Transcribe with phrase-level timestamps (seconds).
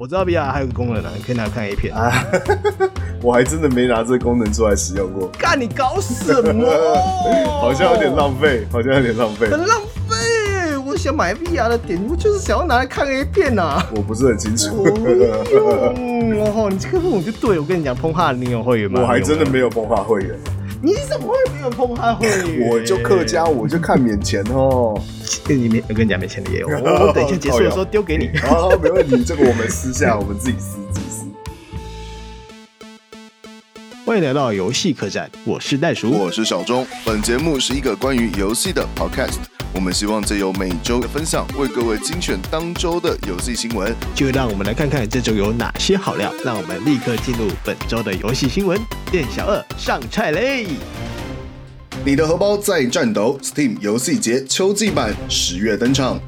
[0.00, 2.24] 我知道 VR 还有个功能呢、啊，你可以拿来看 A 片啊。
[3.20, 5.28] 我还真的没拿这个功能出来使用过。
[5.38, 6.66] 干你搞什么？
[7.60, 9.50] 好像有点浪费，好像有点浪费。
[9.50, 9.78] 很浪
[10.08, 10.78] 费！
[10.86, 13.86] 我想买 VR 的点，我就是想要拿来看 A 片呐、啊。
[13.94, 14.84] 我不是很清楚。
[14.84, 19.02] 哦吼，你这个问我就对，我跟你讲，碰哈你有会员吗？
[19.02, 20.34] 我还真的没有碰哈会员。
[20.82, 22.66] 你怎么会没有碰他会员？
[22.70, 24.98] 我就客家，我就看免钱哦。
[25.44, 26.68] 跟你没，我跟你讲没钱的也有。
[26.68, 26.72] 我
[27.06, 28.30] 我等一下结束的时候丢给你。
[28.40, 31.26] 好，没问题，这个我们私下我们自己私自己私。
[34.06, 36.86] 欢迎来到游戏客栈，我是袋鼠，我是小钟。
[37.04, 39.36] 本节目是一个关于游戏的 podcast，
[39.72, 43.94] 我们希望借由每周的分享，为各位精选当周的游戏新闻。
[44.16, 48.76] 就让我们来看看这周有哪些好料，让我们立刻进入本周的游戏新闻。
[49.12, 50.66] 店小二上菜嘞！
[52.04, 56.20] 你的荷包在战斗，Steam 游戏节秋季版十月登场。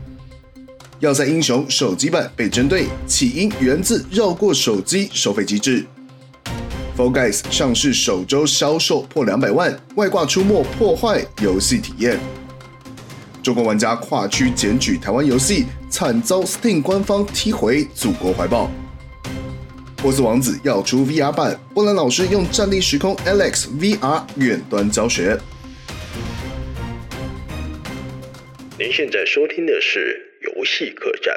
[1.00, 5.84] 要塞英雄手机版被针对，起因源自绕过手机收费机制。
[6.97, 12.20] Fall Guys 上市首周销售破两百万，外挂出没破坏游戏体验。
[13.43, 18.71] 中国玩家跨区检举台湾游戏，惨遭 Steam 官方踢回祖国怀抱。
[19.97, 25.39] 波斯王子要出 VR 版，波兰老师用战栗时空 Alex VR 远端教学。
[28.79, 30.20] 您现在收听的是
[30.57, 31.35] 游戏客栈。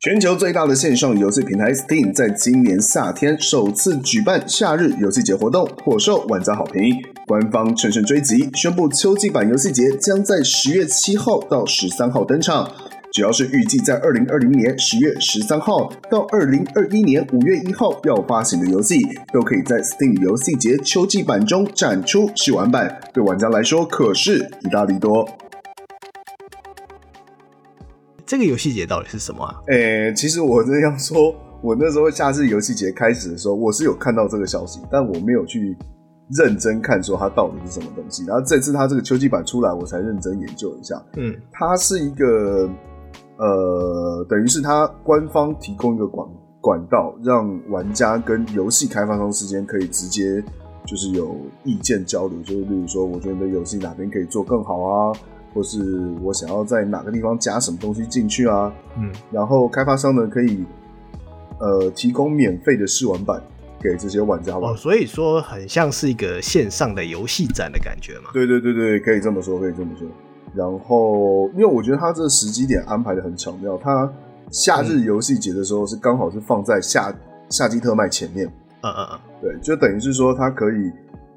[0.00, 7.13] 全球最大的线上游戏平台 Steam 在今年夏天首次举办夏日游戏节活动，颇受玩家好评。
[7.26, 12.70] 官方乘胜追击，宣布秋季版游戏节将在十月七号到十三号登场。
[13.12, 19.00] 只要是预计在二零二零年十月十三号到二零二一年五月一号要发行的游戏，
[19.32, 25.26] 都可以在 Steam 游戏节秋季版中展出试玩版，对玩家来说可是一大利多。
[28.26, 29.60] 这个游戏节到底是什么啊？
[29.68, 35.76] 诶、欸，其实我这样说，我那时候夏日游戏节开始的时候，我是有看到这个消息，但我没有去
[36.30, 38.24] 认真看说它到底是什么东西。
[38.24, 41.00] 然后这次它这个秋季版出来，我才认真研究一下。
[41.16, 42.68] 嗯，它是一个
[43.36, 46.28] 呃，等于是它官方提供一个管
[46.60, 50.42] 管道，让玩家跟游戏开发商之间可以直接
[50.86, 55.12] 就是有意见交流，就是例如说，我觉得游戏哪边可以做更好啊。
[55.54, 58.74] 或是我想要在哪个地方加什么东西进去啊？
[58.98, 60.64] 嗯，然后开发商呢可以
[61.60, 63.40] 呃提供免费的试玩版
[63.84, 64.72] 给这些玩家玩。
[64.72, 68.30] 哦，所以说很像是一个线上的游戏展的感觉嘛。
[68.32, 70.08] 对对对对，可以这么说，可以这么说。
[70.54, 74.10] 然后，因为我觉得他这个时机点安排的很巧妙，他
[74.50, 77.14] 夏日游戏节的时候是刚好是放在夏
[77.50, 78.46] 夏季特卖前面。
[78.80, 80.90] 嗯嗯嗯，对，就等于是说他可以。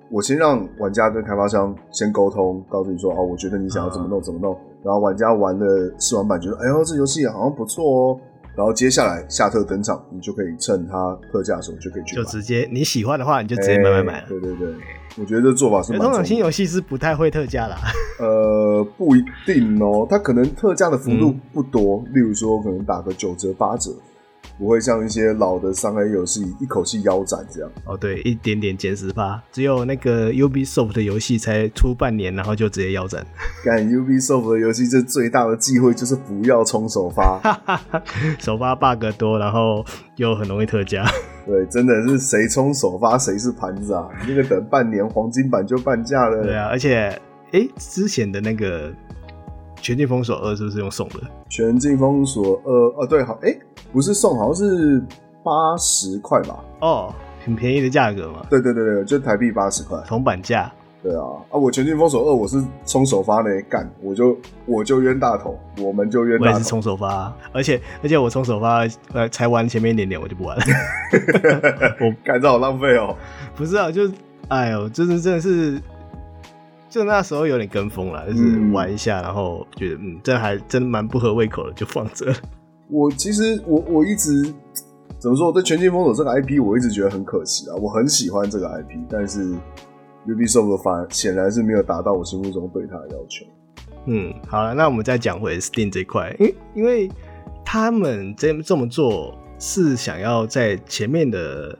[0.09, 8.19] 我先让玩家跟开发商先沟通，告诉你说，哦，我觉得你想要怎么弄怎么弄，然后玩家玩了试玩版，觉得，哎呦，这游戏好像不错哦，
[8.57, 14.25] 然后接下来夏特登场，你就可以趁它特价的时候就可以去买，就直接你喜欢的话，你就直接买买买。
[14.28, 14.73] 对对对，
[15.16, 16.01] 我觉得这做法是蛮。
[16.01, 17.78] 通常新游戏是不太会特价啦。
[18.19, 23.91] 呃，不一定哦，它可能特价的幅度不多，嗯、例如说可能打个九折八折。
[24.57, 33.25] 不会像一些老的三 A 游戏一口气腰斩这样哦，对，一点点减十趴，只有那个 Ubisoft 的游戏才出半年，然后就直接腰斩。
[33.63, 37.40] 干 Ubisoft 的游戏，这最大的忌讳就是不要冲首发，
[38.40, 39.85] 首发 bug 多，然后
[40.16, 41.06] 又很容易特价。
[41.45, 44.09] 对，真的是谁冲首发谁是盘子啊！
[44.28, 46.44] 那个等半年黄金版就半价了。
[46.44, 46.95] 对啊，而且
[47.51, 48.91] 哎、欸，之前的那个。
[49.81, 51.21] 全境封锁二是不是用送的？
[51.49, 53.59] 全境封锁二，哦，对，好，哎、欸，
[53.93, 55.01] 不是送，好像是
[55.43, 56.59] 八十块吧？
[56.81, 57.13] 哦，
[57.45, 58.45] 很便宜的价格嘛。
[58.49, 60.71] 对对对对，就台币八十块，铜板价。
[61.01, 66.51] 对啊，啊，我全境封锁二，我是冲首发呢，干，我就我就冤大头，我们就冤大头。
[66.51, 70.63] 我也是冲首发，而且而且我冲首发，呃，才玩前面一点点，我就不玩了。
[72.01, 73.15] 我感觉好浪费哦。
[73.55, 74.09] 不是啊，就
[74.49, 75.81] 哎呦，就是真的是。
[76.97, 82.33] 就那时候有点跟风了，就是玩一下，嗯、然后觉得嗯，这还真蛮不合胃口的，就放着。
[82.89, 84.43] 我其实我我一直
[85.19, 87.75] 怎么说，对《全境封锁》这个 IP，我一直觉得很可惜啊。
[87.75, 89.53] 我很喜欢这个 IP，但是
[90.25, 93.45] Ubisoft 反而显然是没有达到我心目中对它的要求。
[94.05, 97.11] 嗯，好了，那我们再讲回 Steam 这块，因为因为
[97.63, 101.77] 他们这这么做是想要在前面的，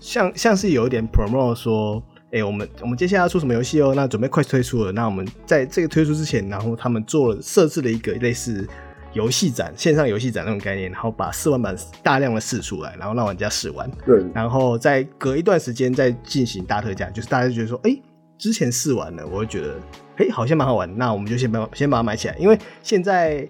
[0.00, 2.02] 像像是有一点 promote 说。
[2.30, 3.94] 哎、欸，我们我们接下来要出什么游戏哦？
[3.96, 4.92] 那准备快推出了。
[4.92, 8.68] 那我们在这个推出之前，然后他们做了设置了一个类似
[9.14, 13.90] 游戏展、线上游戏展那种概念，然后把试玩版大量的试出来，然后让玩家试玩。
[14.04, 14.22] 对。
[14.34, 18.02] 然后再隔一段时间再进行大特价，就是大家就觉得说，哎、欸，
[18.36, 19.80] 之前试完了，我会觉得，
[20.16, 20.98] 哎、欸，好像蛮好玩。
[20.98, 23.48] 那我们就先把先把它买起来，因为现在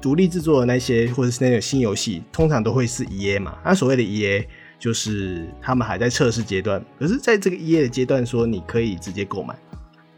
[0.00, 3.58] 独立制作的那些或者是那种新游戏，通常都会是 EA 嘛。
[3.62, 4.46] 那所谓的 EA
[4.78, 9.54] 就是他们还在测试阶段，可是在这个 EA 的阶段，说你可以直接购买，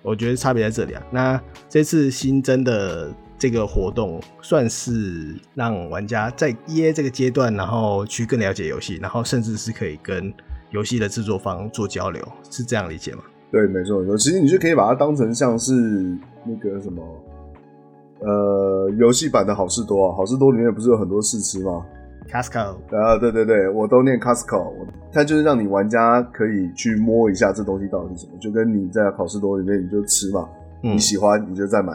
[0.02, 1.02] 我觉得差别在这里啊。
[1.10, 10.32] 那这次新增的这个活动，算是让玩家在 EA 这个阶段，然后去更了解游戏，然后甚至是可以跟
[10.70, 13.22] 游戏的制作方做交流，是这样理解吗？
[13.50, 14.16] 对，没错没错。
[14.16, 15.72] 其实你就可以把它当成像是
[16.44, 17.02] 那个什么。
[18.22, 21.82] 呃，游戏版的好事多啊，好事多里面不是有很多试吃吗
[22.30, 24.72] ？Costco 啊，对对对，我都念 Costco，
[25.12, 30.48] 它就是让你玩家可以去摸一下这东西到底是什么，就跟你在考试多里面你就吃嘛，
[30.82, 31.92] 嗯、你喜欢你就再买，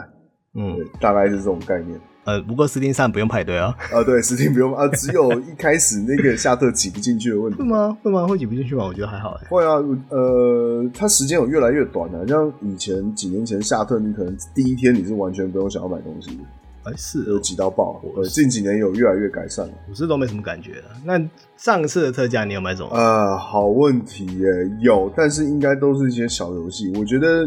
[0.54, 1.98] 嗯，对，大概是这种概念。
[2.24, 3.72] 呃，不过 Steam 上不用排队啊。
[3.92, 7.58] 啊，对，Steam 不用啊， 只有一开始那个下特挤不进去的问题。
[7.60, 7.96] 会吗？
[8.02, 8.26] 会吗？
[8.26, 8.84] 会挤不进去吗？
[8.84, 9.46] 我觉得还好哎。
[9.48, 9.76] 会啊，
[10.08, 12.26] 呃，它时间有越来越短了。
[12.26, 16.42] 像以前几年前下特，你可能第一天你是完全不用想要买东西的。
[16.86, 18.00] 哎，是有挤到爆。
[18.16, 19.74] 呃，近几年有越来越改善了。
[19.88, 20.84] 我是都没什么感觉了。
[21.04, 21.20] 那
[21.56, 22.88] 上次的特价你有买什么？
[22.92, 24.48] 呃，好问题耶，
[24.80, 26.92] 有，但是应该都是一些小游戏。
[26.96, 27.44] 我觉得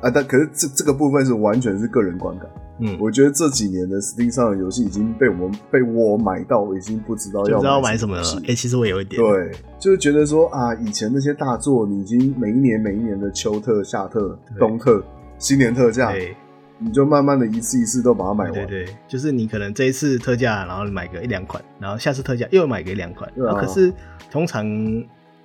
[0.00, 2.46] 啊，但可是这这个部分是完全是个人观感。
[2.80, 8.22] 嗯，我觉得这几年的 Steam 上的游戏已经被我们被我买到，我已经不知道要知道买什么了。
[8.44, 9.50] 哎、欸，其实我有一点，对，
[9.80, 15.02] 就是觉得说啊，以前那些大作，你已经每一年每一年的秋特、夏特、冬特、
[15.40, 16.12] 新年特价，
[16.78, 18.52] 你就慢慢的一次一次都把它买完。
[18.52, 23.92] 对，对对，就是你可能这一次特价，然后买个一两款，然后下次特价又买个一两款，对啊，可是
[24.30, 24.66] 通常。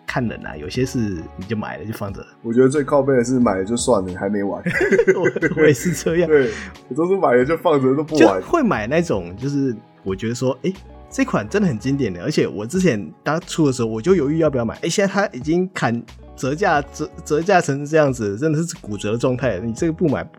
[0.06, 1.00] 看人啊，有些是
[1.38, 2.24] 你就买了就放着。
[2.44, 4.62] 我觉得最靠背的是买了就算了，你还没玩。
[5.16, 6.52] 我我也是这样，对，
[6.90, 8.40] 我都是买了就放着都不玩。
[8.42, 10.76] 会买那种，就是我觉得说，哎、欸，
[11.10, 14.76] 这款真的很经典的，而且我之前当出的时候我就犹豫要不要买。
[14.76, 16.04] 哎、欸，现在它已经砍
[16.36, 19.58] 折价折折价成这样子，真的是骨折的状态。
[19.60, 20.30] 你这个不买。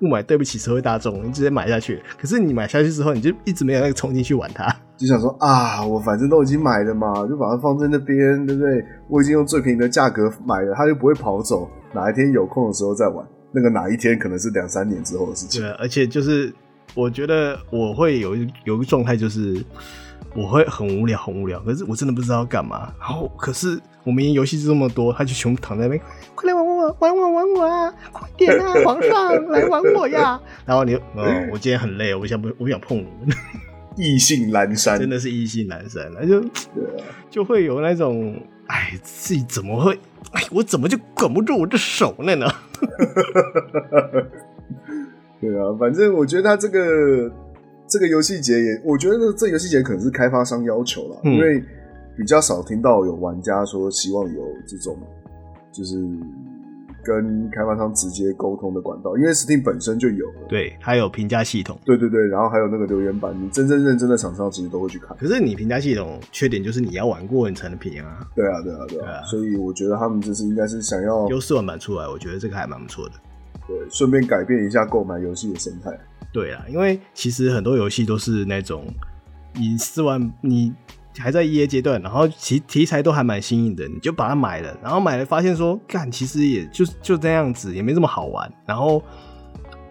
[0.00, 2.02] 不买对不起社会大众，你直接买下去。
[2.18, 8.84] 可是你买下去之后，你就一直没有那个冲劲去玩它，就想说啊，我反正都已经买了嘛，就把它放在那边，对不对？
[9.08, 11.70] 我已经用最便宜的价格买了，它就不会跑走。
[11.92, 15.60] 哪一天有空的时候再玩，那个哪一天可能是两三年之后的事情。
[15.60, 16.52] 对，而且就是
[16.94, 19.62] 我觉得我会有一有一个状态就是。
[20.36, 22.92] 我会很无聊，很无聊，可是我真的不知道干嘛。
[23.00, 26.00] 然后，可是我们游戏这么多，他就全部躺在那边，
[26.36, 27.94] 快来玩我，玩我，玩我啊！
[28.12, 30.40] 快点啊， 皇上来玩我呀！
[30.66, 33.36] 然后你，哦，我今天很累，我想不，我不想碰你们。
[33.96, 36.42] 意兴阑珊，真的是异性阑珊，那就
[37.28, 39.98] 就会有那种，哎，自己怎么会，
[40.32, 42.46] 哎，我怎么就管不住我的手了呢？
[45.40, 47.30] 对啊，反正我觉得他这个。
[47.92, 51.60] 这个游戏节也，我觉得这游戏节可能是开发商要求了，嗯，因为
[52.16, 54.96] 比较少听到有玩家说希望有这种，
[55.72, 55.96] 就是
[57.10, 65.16] 跟开发商直接沟通的管道，因为 Steam 本身就有了，对，还有评价系统，对对对，然后还有那个留言板，你真正认真的厂商其实都会去看。
[65.16, 68.24] 可是你评价系统缺点就是你要玩过你才能评啊。
[68.36, 73.14] 对啊，对啊，对啊，所以我觉得他们这是应该是想要优试玩版出来，我觉得这个还蛮不错的。
[73.66, 75.90] 对，顺便改变一下购买游戏的生态。
[76.32, 78.84] 对啊，因为其实很多游戏都是那种
[79.54, 80.72] 你试完你
[81.18, 89.02] 还在 EA 阶段，然后其题材都还蛮新颖的，你就把它买了，然后买了发现说，干其实也就就这样子，也没这么好玩，然后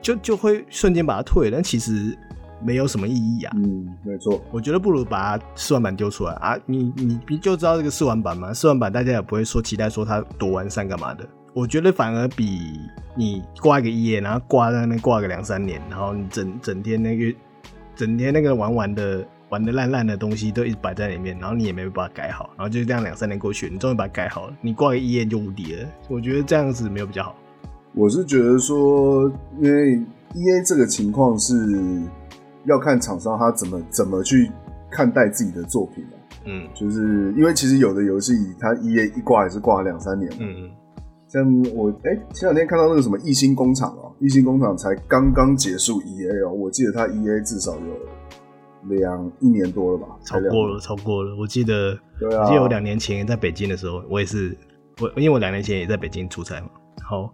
[0.02, 2.18] 就就会瞬间把它退，但其实
[2.64, 3.52] 没有什么意义啊。
[3.56, 11.28] 嗯，没错，我觉得不如把它试玩版丢出来啊，你你你就知道这个试玩版嘛，试玩版大家也不会说期待说它多完善干嘛的。
[11.54, 12.80] 我觉得反而比
[13.16, 17.36] 你挂一个 EA，然后挂在那边挂个两三年，然后你整整天那个
[17.96, 25.88] 整天那个玩玩的玩的烂烂的东西都一直摆在里面，然后你也没有把它改好，然后就这样两三年过去，你终于把它改好了，你挂个 EA 就无敌了。
[26.08, 27.36] 我觉得这样子没有比较好。
[27.94, 29.98] 我是觉得说，因为
[30.36, 31.56] EA 这个情况是
[32.66, 34.52] 要看厂商他怎么怎么去
[34.92, 36.06] 看待自己的作品，
[36.46, 40.72] 嗯，就是因为其实有的游戏它 EA 一挂也是挂了两三年，嗯嗯。
[41.28, 41.44] 像
[41.76, 47.80] 我哎、欸，前两天看到那个什么异星工厂哦，异星工厂才刚刚结束 EA 哦，我记得它 EA 至少有
[48.84, 51.36] 两一年多了吧，超过了，超过了。
[51.36, 54.56] 我记得，对啊，我记得我两年前在北京的时候，我也是
[55.02, 56.68] 我，因为我两年前也在北京出差嘛，
[56.98, 57.30] 然后、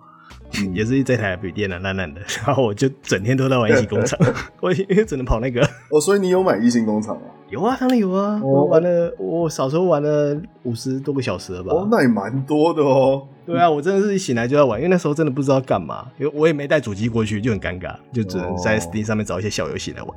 [0.59, 4.19] 嗯、也是这台笔电啊烂烂的， 然后我就整天都在玩 异星工厂，
[4.61, 5.61] 我因为只能跑那个。
[5.91, 7.21] 哦，所以你有买异星工厂啊？
[7.51, 11.71] 有啊，当然有啊，哦、我玩了，我小时候玩了五十多个小时了吧？
[11.73, 13.27] 哦，那也蛮多的哦。
[13.45, 20.11] 对啊，我真的是一醒来就要玩，因为那时候真的不知道干嘛，因为我也没带主机过去，就很尴尬，就只能在 Steam 上面找一些小游戏来玩。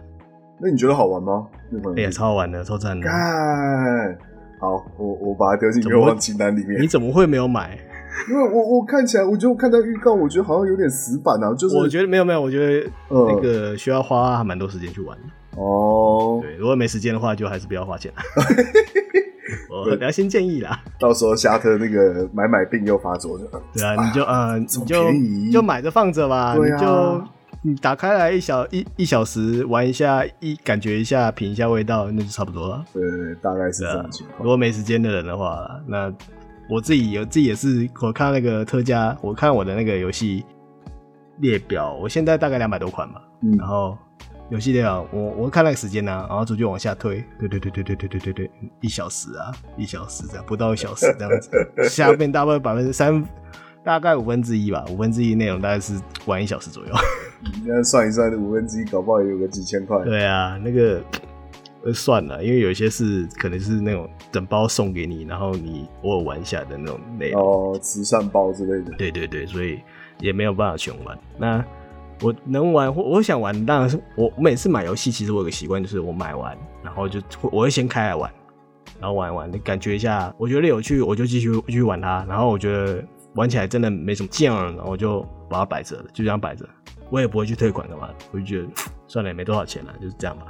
[0.60, 1.46] 那你觉得好玩吗？
[1.96, 3.08] 哎呀，超好玩的，超赞的。
[4.60, 6.82] 好，我我把它丢进愿望清单里面。
[6.82, 7.78] 你怎么会没有买？
[8.28, 11.54] 因为我我看起来，我觉得我看到预告，我觉得好像有点死板啊。
[11.54, 15.60] 就是我觉得没有没有，我觉得那个需要花还蛮多时间去玩的。
[15.60, 18.22] 哦，对，如果没时间的话，就还是不要花钱了。
[19.70, 27.22] 我良心建议啦，到时候夏特那个买买病又发作了，对啊，你就呃，啊、你就就买着放着吧，啊、你就
[27.62, 32.84] 你打开来一小一一小时玩一下，一感觉一下，品一下味道，那就差不多了。
[32.92, 34.38] 对，对，对，大概是这样情况。
[34.40, 36.12] 如果没时间的人的话，那
[36.70, 40.44] 我自己有自己也是，我看那个特价，我看我的那个游戏
[41.38, 43.96] 列表，我现在大概两百多款嘛，嗯、然后。
[44.50, 48.50] 游戏列表，我我看那个时间呢、啊，然后逐渐往下推，对对对对对对对对对，
[48.80, 51.50] 一小时啊，一小时这样，不到一小时这样子，
[51.86, 53.22] 下面大概百分之三，
[53.84, 56.94] 大概五分之一吧，五分之一内容大概是玩一小时左右。
[57.42, 60.02] 你这样算一算，五分之一搞不好也有个几千块。
[60.04, 61.02] 对啊，那个
[61.92, 68.96] 算了，因为有些是可能是那种整包送给你，然后你偶尔玩一下的那种内容哦，慈善包之类的。
[68.96, 69.80] 对对对，所以
[70.20, 71.18] 也没有办法全玩。
[71.38, 71.64] 那。
[72.20, 78.28] 我能玩，我我想玩，当然是我每次买游戏，其实我有个习惯，就是我买完，然后就我会先开来玩，
[78.98, 82.26] 然后玩一玩，感觉一下，我觉得有趣，我就继续继续玩它。
[82.28, 83.00] 然后我觉得
[83.36, 86.68] 玩起来真的没什么劲，然后我就把它摆着了，就这样摆着，
[87.10, 88.68] 我也不会去退款干嘛，我就觉得
[89.06, 90.46] 算了，也没多少钱了，就是这样吧。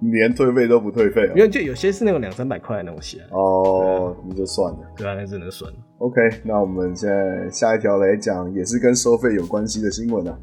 [0.00, 1.32] 连退费都不退费啊？
[1.34, 3.26] 因为就有些是那种两三百块的东西啊。
[3.30, 4.78] 哦，那就算了。
[4.96, 5.78] 对啊，那只能算了。
[5.98, 10.36] OK，那我们现在下一条来讲，也是跟收费有关系的新闻啊。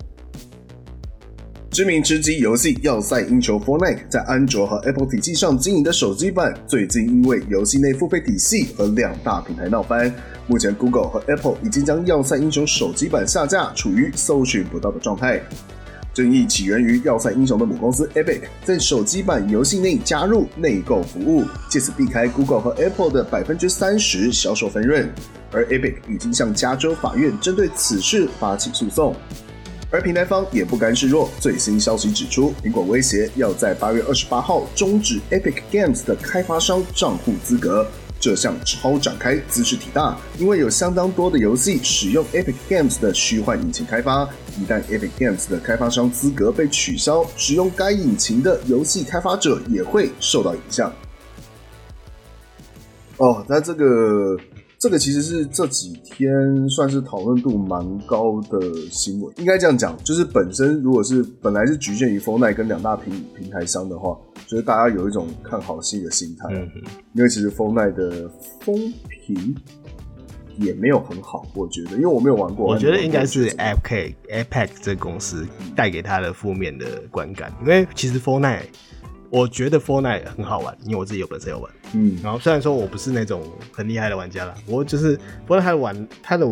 [1.70, 10.14] 知名吃鸡游戏《要塞英雄》Fortnite 在安卓和 Apple 体系上经营的手机版，最近因为游戏内付费体系和两大平台闹翻，
[10.46, 15.42] 目前 Google 和 Apple 已经将《要塞英雄》手机版下架，处于搜寻不到的状态。
[16.14, 25.10] 争议起源于《要塞英雄》的母公司 Epic 在手机版游戏内加入内购服务，借此避开 Google 和 Apple 的百分之三十销售分润，
[25.52, 29.16] 而 Epic 已经向加州法院针对此事发起诉讼。
[29.90, 37.88] 而平台方也不甘示弱，最新消息指出，苹果威胁要在八月二十八号终止 Epic Games 的开发商账户资格。
[38.24, 44.24] 这项超展开姿势体大，因为有相当多的游戏使用 Epic Games 的虚幻引擎开发，
[44.58, 50.90] 一旦 Epic Games 的开发商资格被取消，使用该引擎的游戏开发者也会受到影响。
[53.18, 54.38] 哦，那这个。
[54.80, 56.30] 这个其实是这几天
[56.70, 58.60] 算是讨论度蛮高的
[58.92, 64.18] 新闻，应该这样讲，就是本身如果是本来是局限于 Fortnite 跟两大平平台商的话，
[64.54, 66.48] 就是大家有一种看好戏的心态，
[67.14, 68.30] 因为其实 Fortnite 的
[68.62, 69.56] 风评
[70.60, 78.66] 也没有很好，我觉得，因为我没有玩过，我觉得应该是 Epic 这个公司带给他的负面的观感，因为其实 Fortnite。
[79.32, 81.72] 我觉得 Fortnite 很好玩，因为我自己有本身有玩。
[81.94, 83.42] 嗯，然后虽然说我不是那种
[83.72, 86.48] 很厉害的玩家啦，我就是 Fortnite 玩他的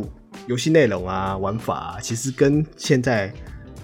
[0.48, 3.31] 游戏内容啊、玩法啊，其实跟现在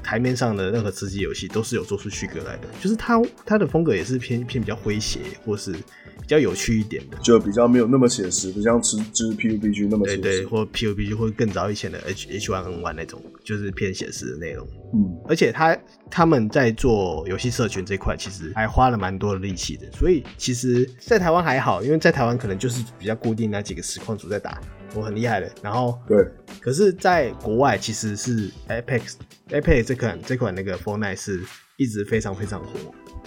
[0.08, 2.68] 台面上的任何吃鸡游戏都是有做出区隔来的。
[2.80, 10.22] 就是它它的风格也是偏偏比较诙谐，或是比较有趣一点的，就比较没有那么写实，不像吃就是 PUBG 那么写实。
[10.22, 14.66] 对对，或 PUBG 或更早以前的 H H1N1 那种，就是偏写实的内容。
[14.94, 15.78] 嗯，而且他
[16.10, 19.92] 他们在做游戏社群这块，其实还花了蛮多的力气的。
[19.92, 24.62] 所以其实，在台湾还好，因为在台湾可能就是比较固定那几个实况组在打，
[24.96, 25.52] 我很厉害的。
[25.62, 26.26] 然后对，
[26.62, 29.16] 可是在国外其实是 Apex
[29.50, 31.42] Apex 这款这款那个 Fortnite 是
[31.78, 32.70] 一直非常非常火。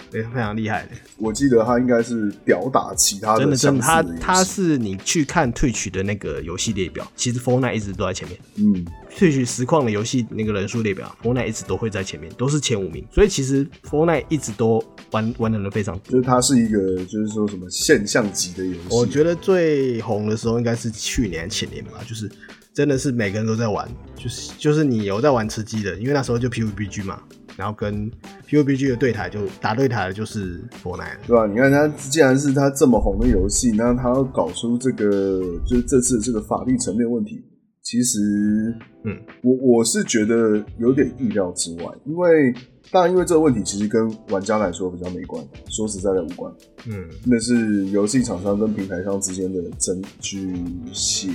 [0.09, 0.89] 对，非常厉害的。
[1.17, 8.37] 我记得它应该是吊打其他的，的，真的真的，它它是你去看 Twitch 的那个游戏列表，其实 Fortnite 一直都在前面。
[8.57, 8.85] 嗯
[9.17, 13.07] ，Twitch 实况的游戏那个人数列表，Fortnite 一直都会在前面，都是前五名。
[13.09, 16.11] 所以其实 Fortnite 一直都玩玩的人非常多。
[16.11, 18.79] 就是它是一个，就是说什么现象级的游戏。
[18.89, 22.29] 我觉得最红的时候应该是去年前年吧，就是
[22.73, 27.21] 真的是每个人都在玩，就是就是你有在玩吃鸡的，因为那时候就 PUBG 嘛。
[27.57, 28.09] 然后跟
[28.47, 31.45] PUBG 的对台就打对台的就是国难对吧？
[31.45, 37.43] 你看他既然是他这么红的游戏，那他要搞出这个就是这次这个法律层面问题，
[37.83, 42.53] 其实，嗯，我我是觉得有点意料之外，因为
[42.91, 46.53] 当然因为这个问题其实跟玩家来说比较没关，说实在的无关，
[46.87, 50.53] 嗯，那是游戏厂商跟平台商之间的争去
[50.91, 51.29] 协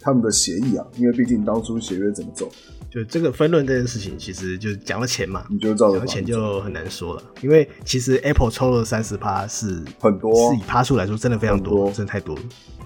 [0.00, 2.48] 他们的协议啊，因为毕竟当初协约怎么走。
[2.90, 7.22] 就这个分论这件事情，其实就讲了钱嘛，你就讲了钱就很难说了。
[7.40, 12.42] 因为其实 Apple 抽了三十趴是很多，是以趴数来说真的非常多，真的太多了。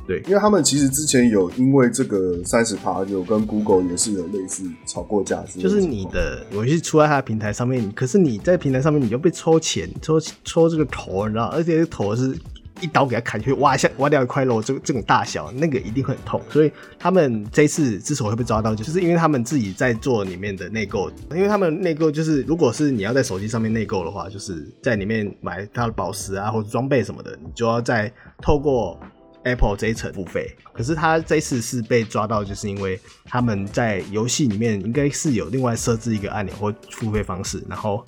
[0.06, 12.36] 对，因为他们其实之前有因为这个三十趴，有跟 Google 也是有类似炒过价值，就是你的游戏出在他的平台上面，可是你在平台上面你就被抽钱，抽抽这个头，你知道，而且这头是
[12.80, 16.40] 一刀给他砍去，挖一下挖掉一块肉，这这种大小，那个一定会很痛。
[16.50, 28.98] 所以他们这次之所以会被抓到，就是因为他们自己在做里面的内购，因为他们内购就是，如果是你要在手机上面内购的话，就是在里面买他的宝石啊或者装备什么的，你就要在透过。
[29.44, 38.04] Apple 这一层付费，可是他这次是被抓到，就是因为他们在游戏里面应该是有另外设置一个按钮或付费方式，然后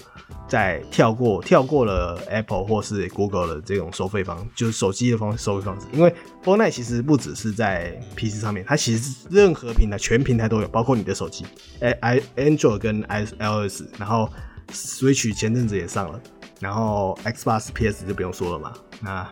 [0.49, 5.87] 再跳过跳过了 Apple 或是 Google 的这种收费方，就是手机的方收费方式。
[5.93, 11.45] 因为 Fortnite 其实不只是在 PC 上面，它其实任何平台全平台都有，包括你的手机，
[11.81, 14.31] 哎，Android 跟 iOS，然后
[14.73, 16.19] Switch 前阵子也上了，
[16.61, 19.28] 然后 Xbox PS 就不用说了嘛，那。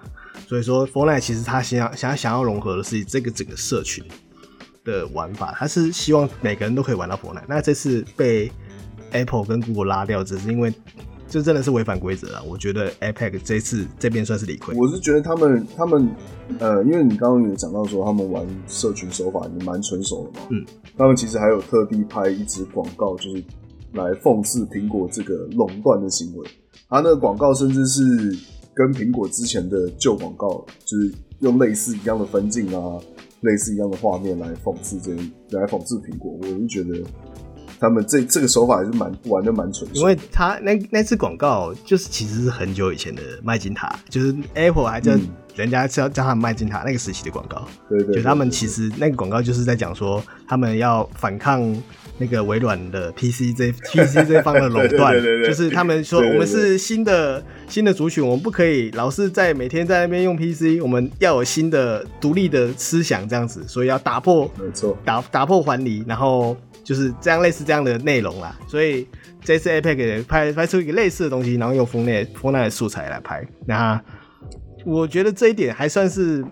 [0.47, 4.05] 所以说，Fortnite 其实他想想想要融合的是这个整个社群
[4.85, 7.45] 的玩法，他是希望每个人都可以玩到 Fortnite。
[7.49, 8.53] 那这次被
[9.13, 10.73] Apple 跟 Google 拉掉，只是因为
[11.29, 12.43] 这真的是违反规则啊！
[12.47, 14.77] 我觉得 APEC，这次这边算是理亏。
[14.77, 16.15] 我是觉得他们他们
[16.59, 20.65] 呃，因为你刚刚有讲到说他们玩社群手法也蛮成熟的嘛，嗯，
[20.99, 23.43] 他们其实还有特地拍一支广告，就是
[23.93, 26.49] 来讽刺苹果这个垄断的行为。
[26.89, 28.37] 他那个广告甚至是。
[28.75, 33.01] 跟苹果之前的旧广告，就是用类似一样的分镜啊，
[33.43, 35.13] 类似一样的画面来讽刺这，
[35.59, 36.37] 来讽刺苹果。
[36.43, 37.03] 我就觉得
[37.79, 39.89] 他们这这个手法还是蛮玩的蛮纯。
[39.95, 45.13] 因为他那那次广告就是其实是很久以前的麦金塔，就是 Apple 还叫
[45.55, 47.67] 人家叫叫他们迈进他那个时期的广告。
[48.13, 51.75] 就他们其实那个广告就是在讲说他们要反抗。
[52.17, 68.57] 那个微软的 PC 这 PC 这方的垄断，就是他们说我们是新的新的族群，我们不可以老是在每天在那边用 PC，我们要有新的独立的思想这样子，所以要打破，没错，打打破环离，然后就是这样类似这样的内容啦。
[68.69, 69.09] 所以
[69.43, 74.01] 这次 APEC 拍拍出一个类似的东西，然后用 Fortnite Fortnite 的素材来拍，那
[74.85, 76.45] 我觉得这一点还算是。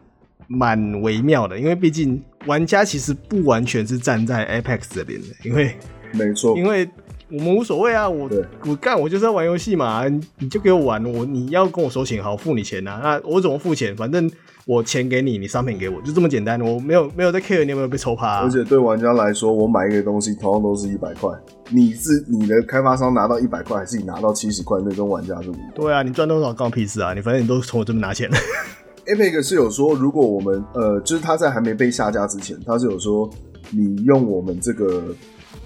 [0.49, 5.75] 蛮微妙的，因为毕竟玩家其实不完全是站在 Apex 这边的，因为
[6.13, 6.87] 没错，因为
[7.31, 8.29] 我们无所谓啊，我
[8.67, 10.05] 我干我就是要玩游戏嘛，
[10.39, 13.97] 你就给我玩，我你要跟我收钱，好付你钱啊，那我怎么付钱？
[13.97, 14.31] 反正
[14.65, 18.41] 我钱给你，你商品给我，就这么简单，我没有没有在 care 你有没有被抽趴啊。
[18.45, 21.31] 而且对玩家来说，我买一个东西同样都是一百块，
[21.71, 24.79] 你是你的开发商拿到一百块，还是你拿到七十块？
[24.85, 25.59] 那跟玩家是不。
[25.75, 27.13] 对啊，你赚多少关我屁事啊？
[27.13, 28.31] 你反正你都从我这边拿钱。
[29.05, 33.29] Epic 是有说，如果我们呃，就是他在还没被下架之前，他是有说，
[33.71, 35.03] 你用我们这个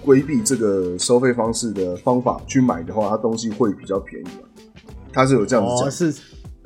[0.03, 4.27] 规避这个收费方式的方法去买的话，它东西会比较便宜。
[5.13, 6.13] 他是有这样子讲，哦，是，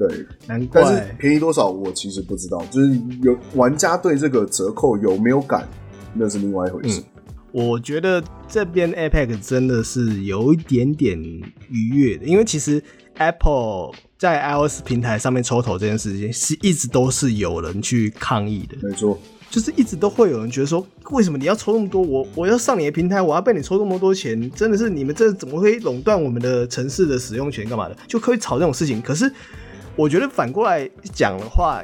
[0.07, 0.81] 对，难怪。
[0.81, 2.63] 但是便宜多少，我其实不知道。
[2.71, 5.67] 就是有玩家对这个折扣有没有感，
[6.13, 7.01] 那是另外一回事。
[7.01, 11.19] 嗯，我觉得这边 APEC 真的是有一点点
[11.69, 12.83] 愉悦的，因为其实
[13.15, 13.91] Apple。
[14.21, 18.77] 在 iOS 平台上面抽头这件事情，是一直都是有人去抗议的。
[18.87, 19.17] 没错，
[19.49, 21.99] 就是一直都会有人觉得说，为什么你要抽那么多？
[22.03, 27.67] 我我要上你的平台，我要被你抽那么多钱，真的是你们这怎么会垄断我们的城市的使用权？
[27.67, 27.97] 干嘛的？
[28.07, 29.01] 就可以吵这种事情。
[29.01, 29.25] 可是
[29.95, 31.83] 我觉得反过来讲的话，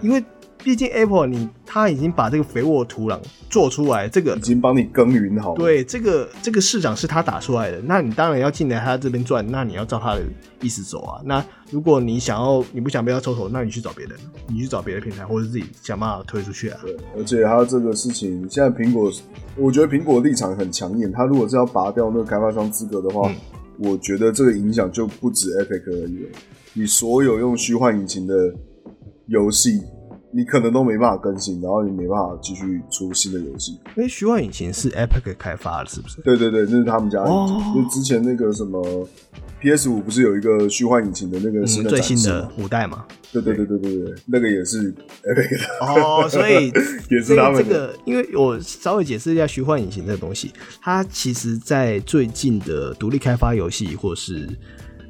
[0.00, 0.22] 因为。
[0.64, 5.56] 毕竟 Apple 你他已经把这个肥沃土壤做出来，这个已经帮你耕耘好了。
[5.56, 10.22] 对，这个这个市场是他打出来的，那你当然要进来他这边赚，那你要照他的
[10.60, 11.22] 意思走啊。
[11.24, 14.18] 那如果你想要你不想被他抽头，那你去找别人，
[14.48, 16.80] 你去找别的平台，或者自己想办法推出去啊。
[16.82, 19.12] 对，而且他这个事情，现在苹果，
[19.54, 23.36] 我觉得苹果立场很强硬，他如果是要拔掉那个开发商资格的话，嗯，
[23.78, 26.30] 我觉得这个影响就不止 Epic 而已了。
[26.76, 28.54] 你所有用虚幻引擎的
[29.26, 29.80] 游戏。
[30.32, 33.72] 你可能都没办法更新，然后你没办法继续出新的游戏。
[33.96, 36.20] 因为虚幻引擎是 Epic 开发的，是不是？
[36.20, 37.30] 对对对，那是他们家的。
[37.30, 37.72] 哦。
[37.74, 39.08] 就之前那个什么
[39.60, 43.06] PS 五不是有一个虚幻引擎的那个新的、嗯、最新的五代嘛？
[43.32, 45.86] 对对对对对对，那个也是 Epic 的。
[45.86, 46.70] 哦，所以
[47.08, 47.70] 也是他们的。
[47.70, 54.46] 这个，因为我稍微解释一下虚幻引擎这个东西，它其实在最近的独立开发游戏或是。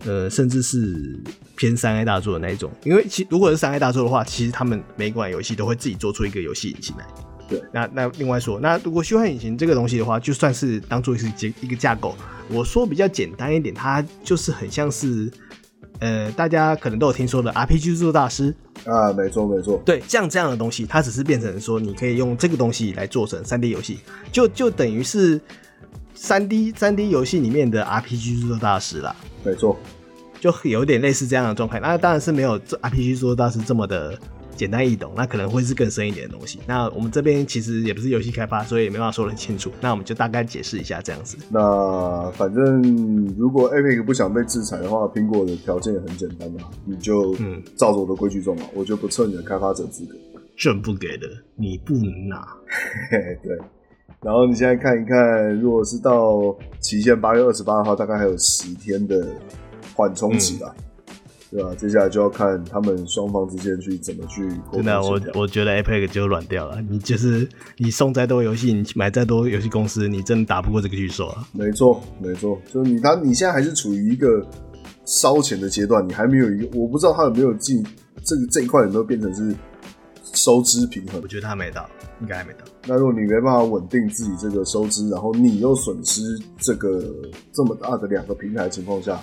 [0.07, 1.19] 呃，甚至是
[1.57, 7.05] 偏三 A 大作的那一种，因为其如果是三 A 大作的话，其实他们每一款游戏都会自己做出一个游戏引擎来。
[7.49, 11.27] 对，那那另外说，那如果虚幻引擎这个东西的话，就算是当做是
[11.61, 12.15] 一个架构，
[12.49, 15.31] 我说比较简单一点，它就是很像是，
[15.99, 18.55] 呃，大家可能都有听说的 RPG 制作大师。
[18.85, 23.99] 啊，没错没错，对，像这样的东西，它只是变成说你可以用这个东西来做成三 D 游戏，
[24.31, 25.41] 就就等于是。
[26.19, 29.15] 三 D 三 D 游戏里面的 RPG 制作大师啦，
[29.45, 29.77] 没错，
[30.41, 31.81] 就有点类似这样的状态。
[31.81, 34.19] 那当然是没有这 RPG 制作大师这么的
[34.55, 36.61] 简单易懂，那可能会是更深一点的东西。
[36.67, 39.71] 那我们这边其实也不是游戏开发，所以也没办法说得很清楚。
[39.81, 41.37] 那我们就大概解释一下这样子。
[41.51, 42.83] 那反正
[43.37, 50.15] 如果 Epic 不想被制裁的话，苹果的条件也很简单嘛，你就嗯照着我的规矩做嘛，我就不测你的开发者资格。
[50.57, 52.47] 朕不给的，你不能拿。
[53.11, 53.59] 嘿嘿，对。
[54.23, 59.29] 然后你现在看一看，如果是到期限八月二十八号，大概还有十天的
[59.97, 60.73] 缓冲期吧。
[60.79, 60.85] 嗯
[61.49, 64.47] 对啊，接下来就要看他们双方之间去怎么去。
[64.73, 66.83] 真的，我我觉得 Epic 就软掉了。
[66.83, 71.47] 你就是你送再多游戏，你买再多游戏公司，你真的打不过这个巨兽啊。
[71.53, 74.45] 没错，没错，就是你他你现在还是处于一个
[75.05, 77.81] 烧钱的阶段，你还没有一个，我不知道他有没有进
[78.25, 79.55] 这个这一块有没有变成是
[80.35, 81.21] 收支平衡。
[81.23, 81.89] 我觉得他没到，
[82.21, 82.65] 应该还没到。
[82.89, 86.21] 那如果你没办法稳定自己这个收支，然后你又损失
[86.59, 87.01] 这个
[87.53, 89.19] 这么大的两个平台的情况下。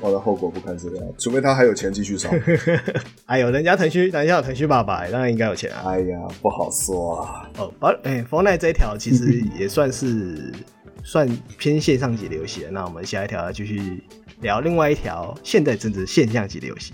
[0.00, 2.30] 我的后果不堪设想，除非他还有钱继续烧。
[3.26, 5.82] 哎呦，人家腾讯，人家有腾讯爸爸，当然应该有钱啊。
[5.86, 7.50] 哎呀，不好说啊。
[7.58, 10.52] 哦，把，哎，Fortnite 这一条其实也算是
[11.02, 11.28] 算
[11.58, 12.70] 偏线上级的游戏了。
[12.70, 14.02] 那我们下一条要继续
[14.40, 16.92] 聊另外一条现在正值现象级的游戏。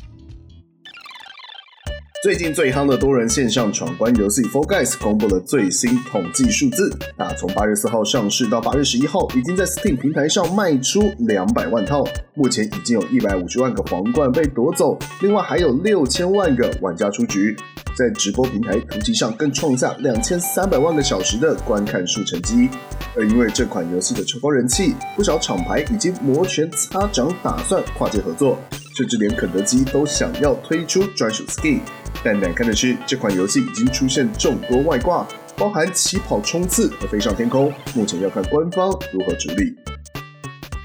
[2.22, 12.04] 最近最夯的多人线上闯关游戏《For Guys》公布了最新统计数字，那从八月四号上市到八月十一号，已经在 Steam 平台上卖出两百万套，
[12.34, 17.56] 目前已经有一百五十万个皇冠被夺走，另外还有六千万个玩家出局，
[17.98, 22.68] 在直播平台图奇上更创下两千三百万个小时的观看数成绩。
[23.16, 28.56] 而因为这款游戏的超高人气，不少厂牌已经摩拳擦掌，打算跨界合作，
[28.94, 31.80] 甚至连肯德基都想要推出专属 skin。
[32.24, 35.26] 但难看的是，这款游戏已经出现众多外挂，
[35.56, 37.72] 包含起跑冲刺和飞上天空。
[37.94, 39.74] 目前要看官方如何处理。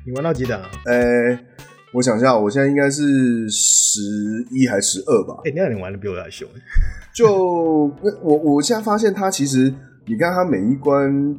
[0.06, 0.70] 你玩到几档啊？
[0.86, 1.40] 呃、欸，
[1.94, 4.02] 我想一下，我现在应该是十
[4.52, 5.42] 一还是十二吧？
[5.46, 6.48] 哎、欸，那你玩的比我还凶。
[7.14, 7.92] 就
[8.24, 9.74] 我我现在发现，它其实
[10.06, 11.38] 你看它每一关，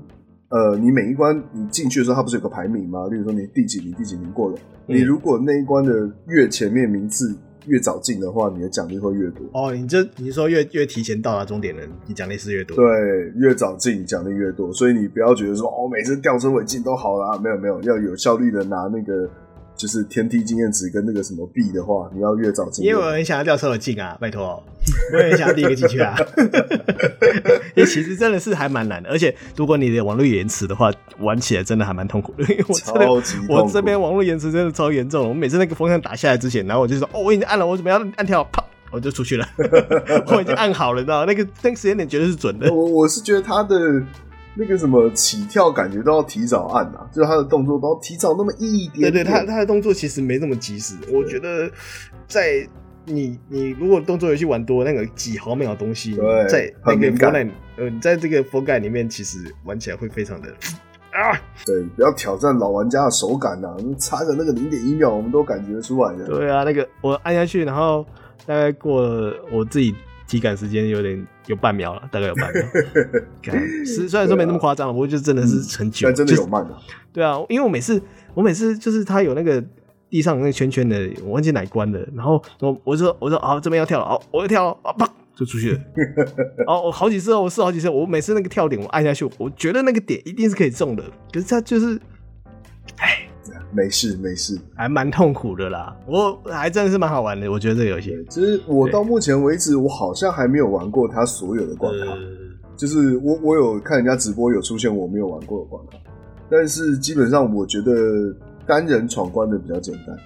[0.48, 3.06] 呃，你每一关你进去的时候，它不是有个排名吗？
[3.10, 4.56] 例如说你第几名、第几名过了，
[4.86, 7.36] 嗯、你如果那一关的越前面名次。
[7.66, 9.44] 越早进的话，你的奖励会越多。
[9.52, 12.74] 哦，你这你说越越提前到达终点的，你奖励是越多。
[12.74, 19.28] 对，越早进奖励越多，所以你不要觉得说哦，每次吊车尾进都好啦，没有没有，要有效率的拿那个。
[19.78, 22.84] 就是天梯经验值跟那个什么币的话，你要越早进。
[22.84, 24.60] 因为我很想要吊车的进啊，拜托，
[25.12, 26.16] 我也很想要第一个进去啊。
[27.76, 32.42] 因为其实真的是还蛮难的，而且如果你的网络延迟的话，玩起来真的还蛮痛苦的。
[32.52, 33.08] 因为我真的
[33.48, 35.28] 我这边网络延迟真的超严重。
[35.28, 39.48] 我每次那个风扇打下来之前，然后我就说哦，我已经按了，我怎么样按跳，啪，我就出去了。
[40.26, 42.68] 我已经按好了，你知道那个那个时间点绝对是准的。
[42.74, 44.02] 我我是觉得他的。
[44.58, 49.12] 那个什么起跳感觉都要提早按啊，就是他的动作都要提早那么一点点。
[49.12, 50.96] 对对，他他的动作其实没那么及时。
[51.12, 51.70] 我觉得
[52.26, 52.68] 在
[53.04, 60.48] 你你如果动作游戏玩多，那个几毫秒的东西，对在那个呃，在这个 Fall Guys 里面，其实玩起来会非常的
[61.12, 61.38] 啊。
[61.64, 66.26] 对，不要挑战老玩家的手感呐、啊，差个那个零点一秒，我们都感觉出来的。
[66.26, 68.04] 对啊，那个我按下去，然后
[68.44, 69.94] 大概过了我自己。
[70.28, 72.62] 体感时间有点有半秒了，大概有半秒。
[73.84, 76.76] 是虽然说没那么夸张了，不过就真的是很久，但真的有慢的。
[77.12, 78.00] 对啊，因为我每次
[78.34, 79.64] 我每次就是他有那个
[80.10, 81.98] 地上那个圈圈的，我忘记哪关了。
[82.14, 85.80] 然后我我说我说啊这边要跳了，好，我要跳了啊啪就出去了。
[86.68, 91.98] 哦，我好几次哦，我试好几次，我每次那个跳点我按下去，我觉得那个点一定是可以中的，可是他就是，
[92.98, 93.27] 哎。
[93.70, 95.94] 没事没事，还蛮痛苦的啦。
[96.06, 98.16] 我还真的是蛮好玩的，我觉得这个游戏。
[98.30, 102.16] 其实我到目前为止，我好像还没有玩过它所有的关卡。
[102.76, 105.98] 就是我我有看人家直播有出现我没有玩过的关卡，
[106.48, 108.34] 但是基本上我觉得
[108.66, 110.16] 单人闯关的比较简单，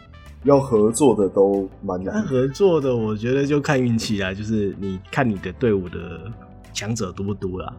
[0.45, 2.23] 要合作的都蛮难。
[2.23, 6.31] 合作的我觉得就看运气啦，就是你看你的队伍的
[6.75, 7.73] 强者多不多啦。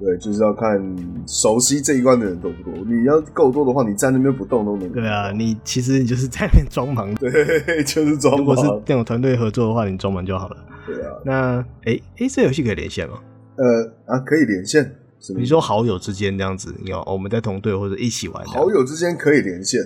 [0.00, 0.80] 对，就是要看
[1.26, 2.72] 熟悉这一关的人多不多。
[2.86, 4.88] 你要够多的话，你站那边不动都能。
[4.90, 7.14] 对啊，你其实你就是在那边装忙。
[7.16, 7.30] 对，
[7.84, 8.38] 就是装忙。
[8.40, 10.56] 如果是这种团队合作的话，你装忙就好了。
[10.86, 11.12] 对啊。
[11.24, 13.18] 那哎哎，这游戏可以连线吗？
[13.56, 14.96] 呃啊，可以连线。
[15.36, 18.42] 你说好友之间这样子，有我们在同队或者一起玩。
[18.46, 19.80] 好友之间可以连线，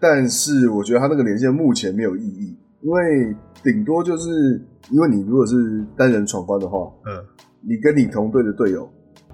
[0.00, 7.22] 但是我觉得他那个连线目前没有意义，因为顶多就是因为你如果是单人闯关的话，嗯，
[7.60, 8.90] 你跟你同队的队友。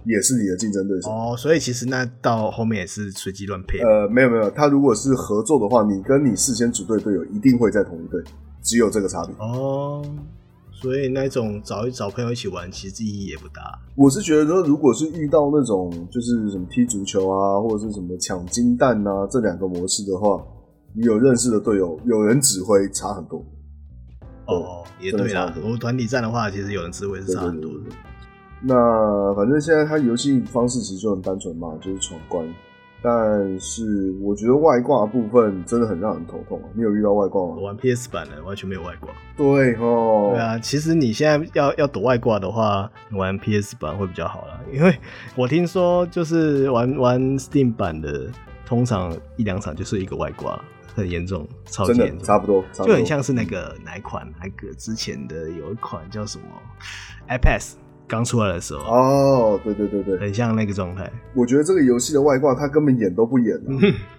[0.07, 3.79] 也是你的竞争对手哦，所以其实那到后面也是随机乱配。
[3.81, 8.23] 呃，没有没有，他如果是合作的话，你跟你事先组队队友一定会在同一队，
[8.63, 10.03] 只有这个差别哦。
[10.73, 13.79] 所以那种找一找朋友一起玩，其实意义也不大。
[13.97, 20.41] 我是觉得说，如果是遇到那种就是什么踢足球啊，或者是什么抢金蛋啊这两个模式的话，
[20.95, 23.45] 你有认识的队友，有人指挥，差很多。
[24.47, 25.53] 哦，也对啦。
[25.57, 27.81] 如果团体战的话，其实有人指挥是差很多的。
[28.61, 32.47] 那反正现在它游戏方式其实就很单纯嘛，就是闯关。
[33.03, 36.67] 但是我觉得外挂部分真的很让人头痛啊！
[36.75, 37.55] 你有遇到外挂吗？
[37.57, 39.11] 我玩 PS 版的完全没有外挂。
[39.37, 44.59] 对哦，对啊，其实你现在要要躲外挂的话，你玩 PS 版会比较好啦。
[44.73, 44.99] 因为
[45.37, 48.29] 我听说就是玩玩 Steam 版的，
[48.65, 50.61] 通常一两场就是一个外挂，
[50.93, 56.45] 很严重，超级严重，差不多，就很像是那个哪一款，哪个之前的有一款叫什么
[57.29, 57.75] iPad
[58.09, 61.11] 刚出来的时候哦，对对对对，很像那个状态。
[61.35, 63.65] 我觉得这个游戏的外挂，它根本演都不演了，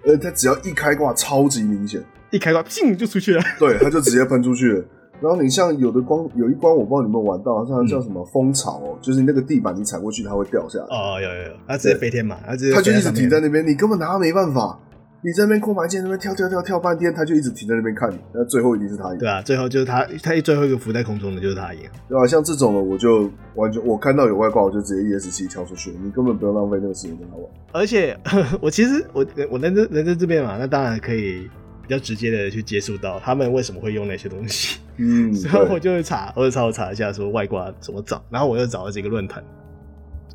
[0.03, 3.41] 呃，它只要一开挂，超级明显，一开挂，砰就出去了。
[3.57, 4.85] 对，它就直接喷出去了。
[5.19, 10.85] 然后你像有的光有一关，我不知道你们有玩到，好像叫什么蜂巢哦，就是那个地板你踩过去，它会掉下来。
[10.85, 14.79] 哦，有有有，它直接飞天嘛，它直接它就一直停在那边，你根本拿它没办法。
[15.23, 19.17] 你在那边空白键那边跳跳跳跳半天，他就一直停在那边看你，那最后一定是他赢。
[19.17, 21.81] 对啊，最后就是他，他一最后一个浮在空中的就是他赢。
[22.07, 27.45] 对啊，像这种的我就完全，我看到有外挂我就直接 ESC 跳出去，你根本不用浪费那个时间跟他玩。
[27.71, 28.15] 而且
[28.61, 31.49] 我其实我我人在人在这边嘛，那当然可以
[31.81, 34.79] 比较直接的去接触到他们为什么会用那些东西。
[34.97, 39.43] 嗯， 然后我就会查，我就查我查一下说外挂怎么找，然后我又找了几个论坛，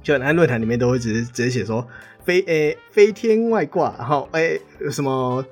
[0.03, 1.87] 就那论坛里面都会直接直接写说。
[2.24, 5.44] 飞诶、欸，飞天外挂，然后诶、欸，什么？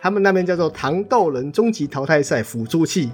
[0.00, 3.10] 他们那边叫做糖豆人终极淘汰赛辅助器，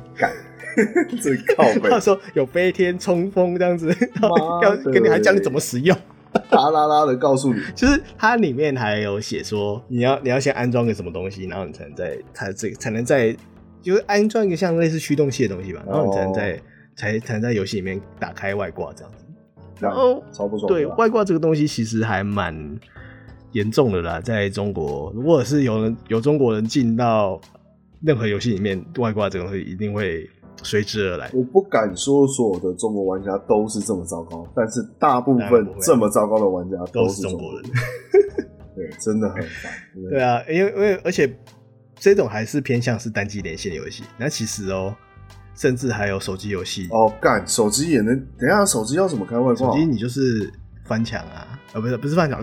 [1.19, 1.89] 最 靠北。
[1.89, 3.89] 他说有飞天冲锋这样子，
[4.63, 5.97] 要跟你还教你怎么使用，
[6.51, 13.35] 啦啦啦的告诉你，就是它里面还有写说你要你要先安装个什么东西，然后你才能在它这个才能在
[13.81, 16.59] 就是安装一个像类似驱动器的东西吧，然后你才能在、哦、
[16.95, 19.25] 才才能在游戏里面打开外挂这样子。
[19.81, 20.69] 然后超不爽。
[20.69, 22.79] 对外挂这个东西其实还蛮。
[23.55, 27.41] 严重的啦，在中国，如果是有人有中国人进到
[28.03, 30.29] 任何游戏里面，外挂这个东西一定会
[30.63, 31.31] 随之而来。
[31.33, 37.63] 我不敢说所有的中国玩家都是这么糟糕，但是大部分这么糟糕的玩家都是中国人。
[38.75, 39.73] 对，真的很烦。
[40.11, 41.33] 对啊，因为因为而且
[41.95, 44.97] 这种还是偏向是单机连线游戏，那其实哦、喔，
[45.55, 48.19] 甚至还有手机游戏哦，干手机也能。
[48.37, 49.71] 等一下，手机要怎么开外挂？
[49.71, 50.53] 手机你就是
[50.87, 52.43] 翻墙啊，呃，不是不是翻墙，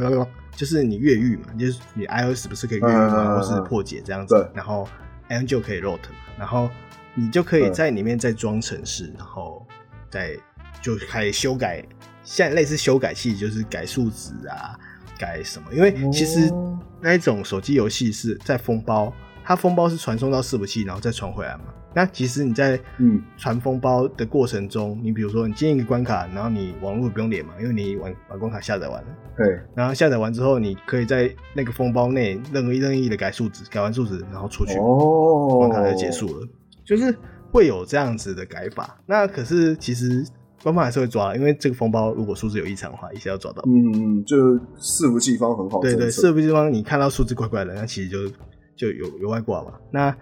[0.56, 4.88] 就是你越狱嘛，就是你 iOS 不是可以越狱嘛，或是破解这样子，然后
[5.30, 6.70] M 就可以 root 嘛，然后
[7.16, 9.66] 你就可以在里面再装程式，然后
[10.10, 10.38] 再
[10.82, 11.84] 就开始修改，
[12.24, 14.78] 像类似修改器，就是改数值啊，
[15.18, 15.74] 改什么？
[15.74, 16.52] 因为其实
[17.00, 21.66] 那一种手机游戏是在封包，它封包是传送到伺服器，然后再传回来嘛。
[21.94, 29.08] 那其实你在嗯传封包的过程中，你比如说你进一个关卡，然后你网络不用连嘛，因为你玩把关卡下载完了。
[29.38, 29.60] 对。
[29.76, 36.48] 然后下载完之后，你可以在那个封包内任意任意的改数值，改完数值然后出去，哦，关卡就结束了。
[36.86, 37.14] 就是
[37.52, 38.98] 会有这样子的改法。
[39.06, 40.26] 那可是其实
[40.64, 43.62] 官方还是会抓，因为这个封包如果数字有异常的话，一下要抓到。
[43.68, 44.38] 嗯嗯，就
[44.80, 45.80] 伺服器方很好。
[45.82, 48.28] 对对，伺服器方你看到数字怪怪的，那其实就
[48.76, 49.74] 就有有外挂嘛。
[49.92, 50.16] 那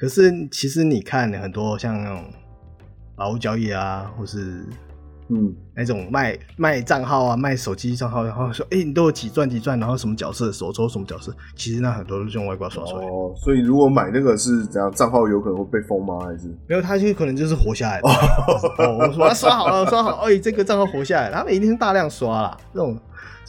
[0.00, 2.24] 可是，其实你看很多像那种
[3.18, 4.64] 劳务交易啊，或是
[5.28, 13.12] 嗯那种卖卖账号啊、卖手机账号，然后说哎、欸，你都有几钻几钻，然后什么角色手抽什么角色，其实那很多都是用外挂刷出来的。
[13.12, 16.18] 哦，所以如果买那个是怎样，账号有可能会被封吗？
[16.24, 16.80] 还是没有？
[16.80, 18.08] 他就可能就是活下来的。
[18.08, 22.56] 哦，我说他刷好了，刷好了，哎，这个账号活下来，他们一定是大量刷啦。
[22.72, 22.98] 这种。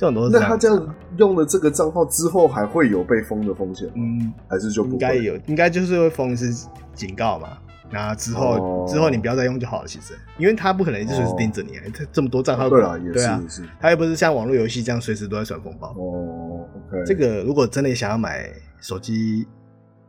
[0.02, 0.32] 这种都是。
[0.32, 3.94] 那他这样用了这个账号之后，还会有被封的风险吗？
[3.98, 4.94] 嗯，还是就不？
[4.94, 7.50] 应该有，应该就是会封一次警告嘛。
[7.92, 9.88] 那之后、哦、之后你不要再用就好了。
[9.88, 13.64] 其实，因为他不可能一直随时盯着你，他、哦、这么多账号，对啊，也是，对啊，也是。
[13.80, 15.90] 他又不是像网络游戏这样随时都在甩风暴。
[15.90, 17.04] 哦，OK。
[17.06, 19.48] 这个如果真的想要买手机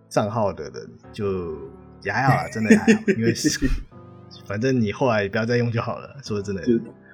[0.09, 1.53] 账号的人，就
[2.03, 3.35] 也还好啦，真的还好，因为
[4.45, 6.17] 反正你后来不要再用就好了。
[6.23, 6.63] 说的真的。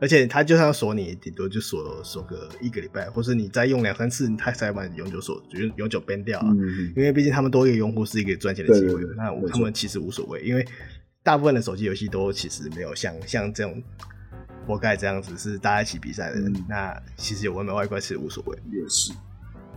[0.00, 6.46] 而且他就算锁你，顶多就锁锁个一个礼拜，或是你再用两三次，他才把你永久锁，就永久 ban 掉啊。
[6.50, 10.64] 嗯、因为毕竟他们多一个用户是一个赚钱的机会，那他们其实无所谓，因为
[11.24, 13.82] 大部分的手机游戏都其实没有像像这种
[14.68, 18.56] 活该这样子是大家一起比赛的人，嗯，那其实有外卖外挂其实无所谓。
[18.70, 19.12] 也是，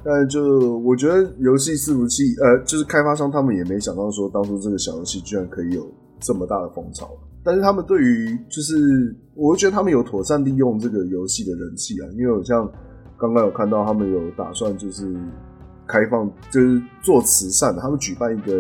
[0.06, 7.10] 但就我觉得游戏伺服器，呃，就是开发商他们也没想到说，当初这个小游戏居然可以有这么大的风潮。
[7.44, 12.72] 但是他们对于就是，我会觉得他们有妥善利用这个游戏的人气啊，因为我像
[13.18, 15.12] 刚刚有看到他们有打算就是
[15.88, 18.54] 开放，就是做慈善，他们举办一个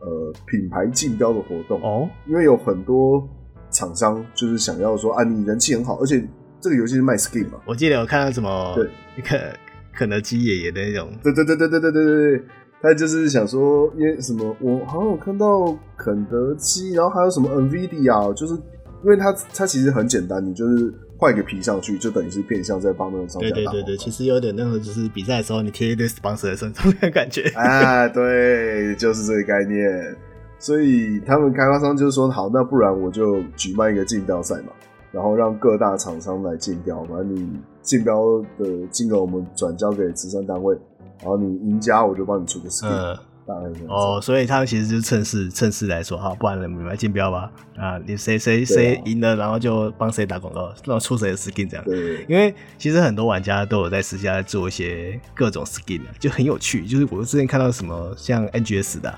[0.00, 3.28] 呃品牌竞标的活动哦，因为有很多
[3.70, 6.26] 厂商就是想要说啊，你人气很好，而且
[6.60, 8.88] 这个游戏是卖 skin 嘛，我记得有看到什么对。
[9.18, 9.54] 一个
[9.92, 12.44] 肯德基爷爷的那种，对对对对对对对对对。
[12.82, 23.54] 他就是想说，因为什么，我好像有看到肯德基，然后还有什么 NVIDIA，就是因为它它其实很简单，你就是换一个皮上去，就等于是变相在帮那个商家打。
[23.54, 27.42] 对对对对，其实有点那种就是比赛的时候你贴一堆 sponsor 的身上的感觉。
[27.54, 30.16] 啊， 对，就是这个概念。
[30.58, 34.72] 所以他们开发商就是说，好，那不然我就举办一个竞标赛嘛，
[35.10, 37.48] 然后让各大厂商来竞标，反正你
[37.82, 40.76] 竞标的金额我们转交给慈善单位，
[41.20, 43.88] 然后你赢家我就帮你出个 skin，嗯，大概这样。
[43.88, 51.84] 哦，所以他们其实就是趁势趁势来说，好，不然你们来竞标吧，啊，你谁谁谁赢了，然后就帮谁打广告，然后出谁的 skin 这样。
[51.84, 56.86] 对，因为其实很多玩家都有在私下做一些各种 skin，就很有趣。
[56.86, 59.14] 就是我之前看到什么像 NGS 的，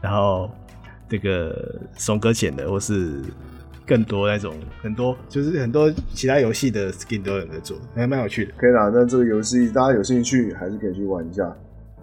[0.00, 0.50] 然后。
[1.06, 3.22] 这个松哥浅的，或是
[3.86, 8.52] 更多那种很多，就是很多其他游戏的 skin 都有在做，还蛮有趣的。
[8.56, 11.54] 可以啦，那这个游戏大家有兴趣还是可以去玩一下，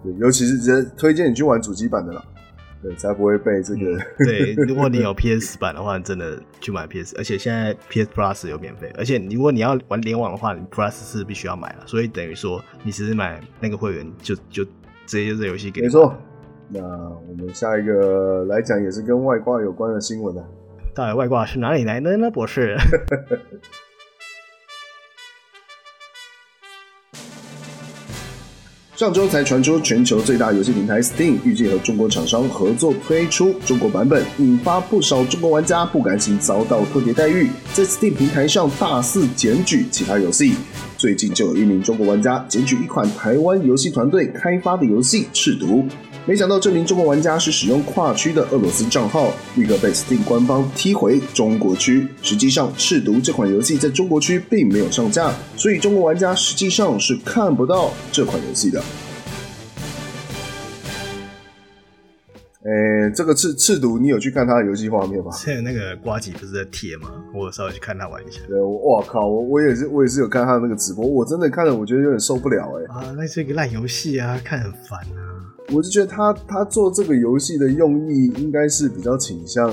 [0.02, 2.24] 对，尤其是直接推荐你去玩主机版的啦，
[2.82, 4.00] 对，才不会被这个、嗯。
[4.26, 14.64] 对，如果你有 PS 版的话，你真的去买 PS，而且现在 PS Plus 有免费，而且如果你要玩联网的话，你 Plus 是必须要买了，所以等于说你只是买那个会员就就
[15.06, 15.86] 直接就这游戏给你。
[15.86, 16.14] 没错。
[16.68, 20.44] 那我们下一个来讲也是跟外挂有关的新闻啊。
[20.94, 22.76] 到底外挂是哪里来的呢，博士？
[28.94, 40.54] 上周才传出全球最大游戏平台 Steam 预计和中国厂商合作推出中国版本，引发不少中国玩家不甘心遭到特别待遇，在 Steam 平台上大肆检举其他游戏。
[40.98, 45.88] 最近就有一名中国玩家检举一款台湾游戏团队开发的游戏《赤毒》。
[46.24, 52.06] 没想到这名中国玩家是使用跨区的俄罗斯账号，立刻被 Steam 官方踢回中国区。
[52.22, 58.80] 实际上，《赤毒》这款游戏在中国区并没有上架，所以中国玩家实际上是看不到这款游戏的。
[62.64, 65.32] 诶，这个赤赤毒，你有去看他的游戏画面吗？
[65.32, 67.10] 现在那个瓜吉不是在贴吗？
[67.34, 68.38] 我稍微去看他玩一下。
[68.46, 72.84] 对，我靠，我我也是，我也是有看他的那个直播，我真的看了，我觉得有点受不了诶。
[72.84, 75.31] 啊，那是一个烂游戏啊，看很烦啊。
[75.74, 79.68] 我就觉得他他做这个游戏的用意应该是比较倾向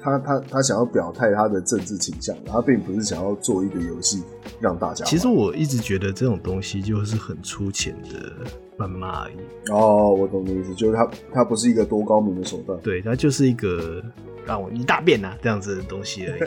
[0.00, 4.22] 他他他想要表态他的政治倾向，他并不是想要做一个游戏
[4.60, 5.04] 让大家。
[5.04, 8.32] 其实我一直觉得这种东西就是很粗浅的
[8.78, 9.34] 谩骂而已。
[9.72, 14.02] 哦，我懂你意思，就是他他不是一个多高明的手段，对，他就是一个
[14.46, 16.42] 让我一大便呐这样子的东西而已。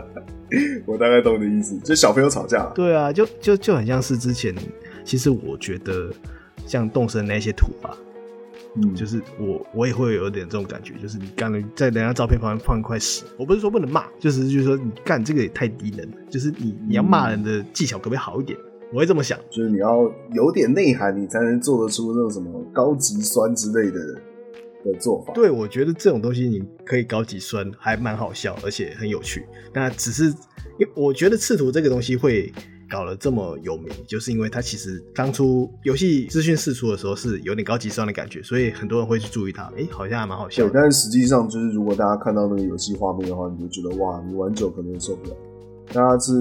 [0.84, 2.70] 我大概懂你的意思，就小朋友吵架。
[2.74, 4.54] 对啊，就就就很像是之前，
[5.04, 6.10] 其实我觉得。
[6.66, 7.96] 像动森那些图吧，
[8.76, 18.58] 嗯，就是我我也会有点这种感觉，就是你干了在人家照片旁边放一块屎，我不是说不能骂，就是就是说你干这个也太低能了，就是你你要骂人的技巧可不可以好一点？
[18.92, 24.00] 我会这么想，就是你要有点内涵，你才能做得出那种什么高级酸之类的
[24.84, 25.32] 的做法。
[25.34, 29.44] 对，我觉得这种东西你可以高级酸，还蛮好笑，而且很有趣。
[29.72, 32.52] 那只是因为我觉得赤图这个东西会。
[32.94, 39.64] 搞了这么有名，就是因为它其实当初游戏资讯释出的时候是有点高级酸的感觉，所以很多人会去注意它。
[39.76, 40.70] 哎、欸，好像还蛮好笑的。
[40.70, 45.36] 对，但是实际上就是，如果大家看到那个游戏画面的话，你就觉得哇，你玩久可能也受不了。
[45.88, 46.32] 它是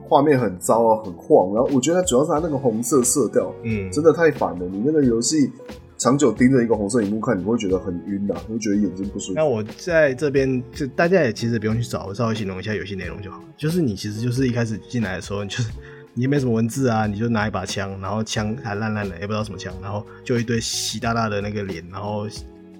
[0.00, 4.66] 画面很糟啊，很晃，然后我觉得它主要是它那个红色色调，嗯，真的太烦了。
[4.70, 5.50] 你那个游戏
[5.98, 9.34] 长久盯着一个红色荧幕看，你会觉得很晕啊，会觉得眼睛不舒服。
[9.34, 13.42] 那我在这边就大家也其实不用去找，我稍微形容一下游戏内容就好。
[13.56, 15.70] 就是你其实就是一开始进来的时候，你就是。
[16.18, 22.26] 你没什么文字啊，你就拿一把枪，然后枪还烂烂的，也不知道什么枪，然后就一堆习大大的那个脸，然后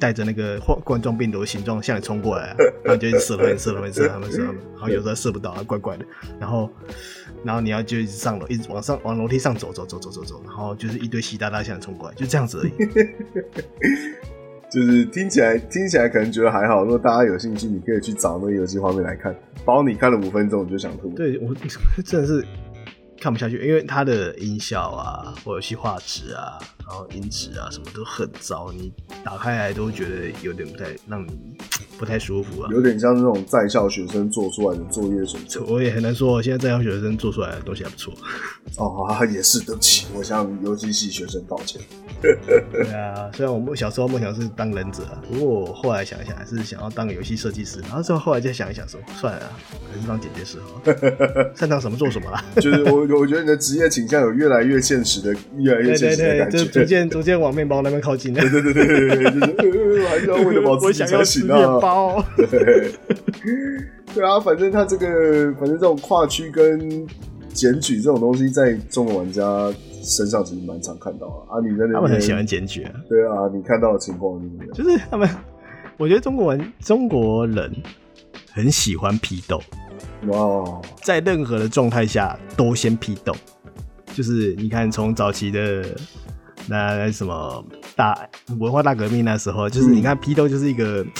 [0.01, 6.07] 带着那个 冠状病毒的形状向你冲过来，啊，然后就一直射他们，射他们，射他们，射他们，然后有时候射不到，怪怪的，
[6.41, 6.71] 然后，
[7.45, 12.73] 然后你要就一直上楼，一直往上往楼梯上走，走，走，走，走，走，然后就是一堆习大大向你冲过来，就这样子而已。
[14.73, 21.11] 就是听起来听起来可能觉得还好，如果大家有兴趣，你可以去找那个游戏画面来看，包你看了五分钟你就想吐。
[21.11, 21.55] 对我
[22.03, 22.43] 真的是。
[23.27, 28.93] 看不下去，因为它的音效啊，或游戏画质啊，然后音质啊，什么都很糟，你
[29.25, 31.57] 打开来都觉得有点不太让你
[31.99, 35.65] 不太舒服啊，有点像那种在校学生做出来的作业水准。
[35.67, 38.15] 我也很难说，现在在校学生做出来的东西还不错。
[38.77, 41.81] 哦，也是，对不起，我向游戏系学生道歉。
[42.23, 42.33] 对
[42.93, 47.81] 啊，虽然我们小时候梦想是当忍者，不过我后来想一想，还是想要当个游戏设计师。
[47.81, 49.53] 然后之后后来再想一想说，说算了啊，
[49.93, 50.81] 还是当剪接师好，
[51.55, 52.45] 擅长什么做什么啦。
[52.57, 58.33] 就是我我觉得你的职业倾向有越来越现实的，越来越现实的感觉，对对对，就逐渐逐渐往面包那边靠近。
[58.33, 61.57] 对对对对对对，就是呃，还是要为了保持自己才行啊。
[61.57, 62.25] 面包。
[62.37, 62.47] 对
[64.15, 67.07] 对啊，反正他这个，反正这种跨区跟。
[67.57, 69.73] 检举这种东西在中国玩家
[70.03, 71.57] 身上其实蛮常看到啊。
[71.57, 72.93] 啊，你在那边他们很喜欢检举啊。
[73.09, 74.73] 对啊，你看到的情况是什么样？
[74.75, 75.27] 就是他们，
[75.97, 77.75] 我觉得中国人中国人
[78.53, 79.59] 很喜欢批斗。
[80.27, 83.35] 哇，在任何的状态下都先批斗。
[84.13, 85.83] 就是你看，从早期的
[86.69, 87.65] 那什么
[87.95, 91.11] 大文化大革命那时候，就是你看批斗就是一个，嗯、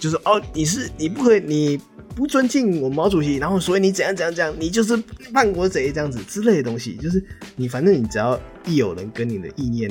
[0.00, 1.80] 就是哦，你是你不可以，你
[2.16, 4.96] 不尊敬我们毛主席，然后所以你怎样怎样怎样，你就是
[5.32, 6.96] 叛国贼这样子之类的东西。
[6.96, 7.24] 就是
[7.56, 9.90] 你反正你只要一有人跟你的意念、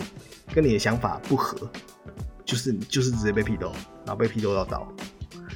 [0.53, 1.57] 跟你的想法不合，
[2.43, 3.71] 就是就是直接被批斗，
[4.05, 4.87] 然后被批斗到倒。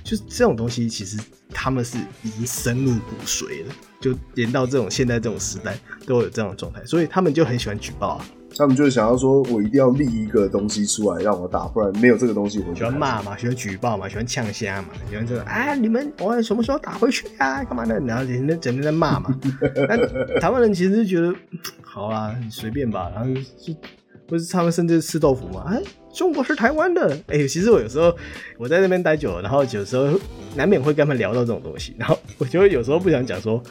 [0.04, 1.18] 就是这种东西，其实
[1.54, 3.74] 他们是已经深入骨髓了。
[4.00, 5.78] 就连到这种现在这种时代
[6.08, 8.26] 都有这种状态，所以他们就很喜欢举报啊。
[8.58, 17.64] 他们就是想要说，我一定要立一个东西出来让我打，不然没有这个东西我喜欢骂嘛，喜欢举报嘛，喜欢呛虾嘛，喜欢这个啊，你们我什么时候打回去啊？
[17.64, 18.00] 干嘛的？
[18.02, 19.36] 然后整天整天在骂嘛。
[19.88, 21.34] 那台湾人其实就觉得
[21.82, 23.74] 好啊，你随便吧，然后就
[24.28, 25.66] 不是他们甚至吃豆腐嘛？
[25.68, 25.82] 哎，
[26.14, 27.10] 中国是台湾的。
[27.28, 28.16] 哎、欸，其实我有时候
[28.58, 30.20] 我在那边待久了，然后有时候。
[30.54, 33.64] 难免会跟他们聊到这种东西，然后我就会有时候不想讲说，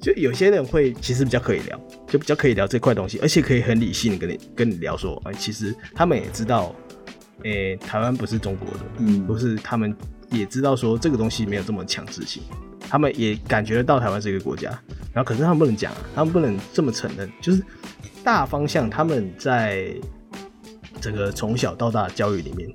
[0.00, 6.74] 就有些人会其实比较可以聊，就比较可以聊这块东西，而且可以很理性的跟你跟你聊说，哎，其实他们也知道，
[7.42, 9.94] 诶、欸，台湾不是中国的，嗯，不是他们
[10.30, 12.42] 也知道说这个东西没有这么强制性，
[12.88, 14.70] 他们也感觉得到台湾是一个国家，
[15.12, 17.62] 然后可是他们不能讲，他们不能这么承认，就是
[18.22, 19.92] 大方向他们在
[21.00, 22.68] 这个从小到大的教育里面，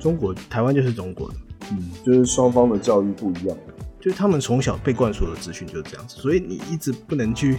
[0.00, 1.34] 中国台湾就是中国的。
[1.70, 3.56] 嗯，就是双方的教育不一样，
[4.04, 7.58] 就是他们从小被灌输的资讯就是这样子，所以你一直不能去，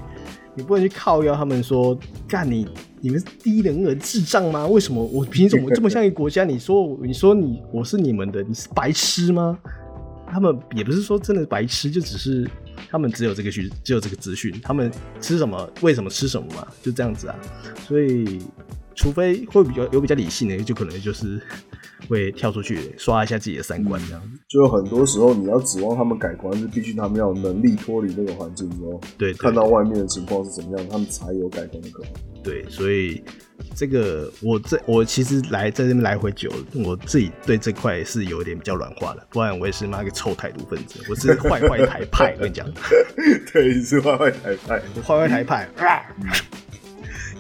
[0.54, 2.68] 你不能去靠要他们说，干你
[3.02, 4.68] 你们低人儿智障吗？
[4.68, 6.44] 为什么我凭什么这么像一个国家？
[6.44, 9.58] 你说你说你我是你们的，你是白痴吗？
[10.28, 12.48] 他们也不是说真的白痴，就只是
[12.92, 17.36] 他们只有这个讯，只有这个资讯，他们吃什么为什么吃什么嘛，就这样子啊，
[17.88, 18.40] 所以。
[18.96, 21.40] 除非会比较有比较理性的，就可能就是
[22.08, 24.40] 会跳出去刷一下自己的三观这样子。
[24.48, 32.12] 就很多时候你要指望他们改观，是必须他们要有能力脱离那个环境之后，对，看到外面的情况是怎么样，他们才有改观的可能。
[32.44, 33.24] 对，所以
[33.74, 42.68] 这个我这我其实来在这边来回久了，我自己对这块是有点比较软化的，不然我也是妈个臭台独分子，我是坏坏台派，我跟你讲。
[43.52, 45.68] 对，你是坏坏台派，坏坏台派。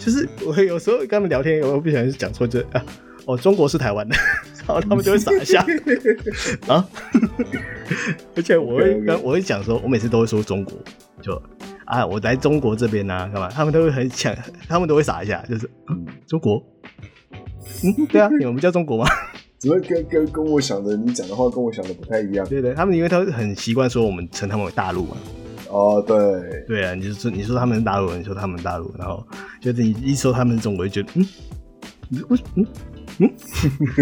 [0.05, 2.85] 就是我有时候跟他们聊天，我不小心讲错，就啊，
[3.25, 4.15] 哦，中国是台湾的，
[4.67, 5.65] 然后他们就会傻一下
[6.71, 6.87] 啊。
[8.35, 10.77] 而且我会跟我会讲说，我每次都会说中国，
[11.23, 11.41] 就
[11.85, 13.49] 啊，我来中国这边啊，干嘛？
[13.49, 14.35] 他们都会很抢，
[14.67, 16.63] 他们都会傻一下，就是嗯，中国，
[17.83, 19.05] 嗯，对啊，你们不叫中国吗？
[19.57, 22.47] 只会跟跟跟我想的，你讲的话跟我想的不太一样。
[22.47, 25.17] 对对，他们因为他很习惯说我们称他们为大陆嘛。
[25.75, 29.25] 哦，对，对啊，你就说你说他们是大陆人，你说他们大陆，然后
[29.59, 31.21] 就是你一说他们是中国，就觉得
[32.09, 32.65] 嗯，为嗯
[33.19, 33.33] 嗯，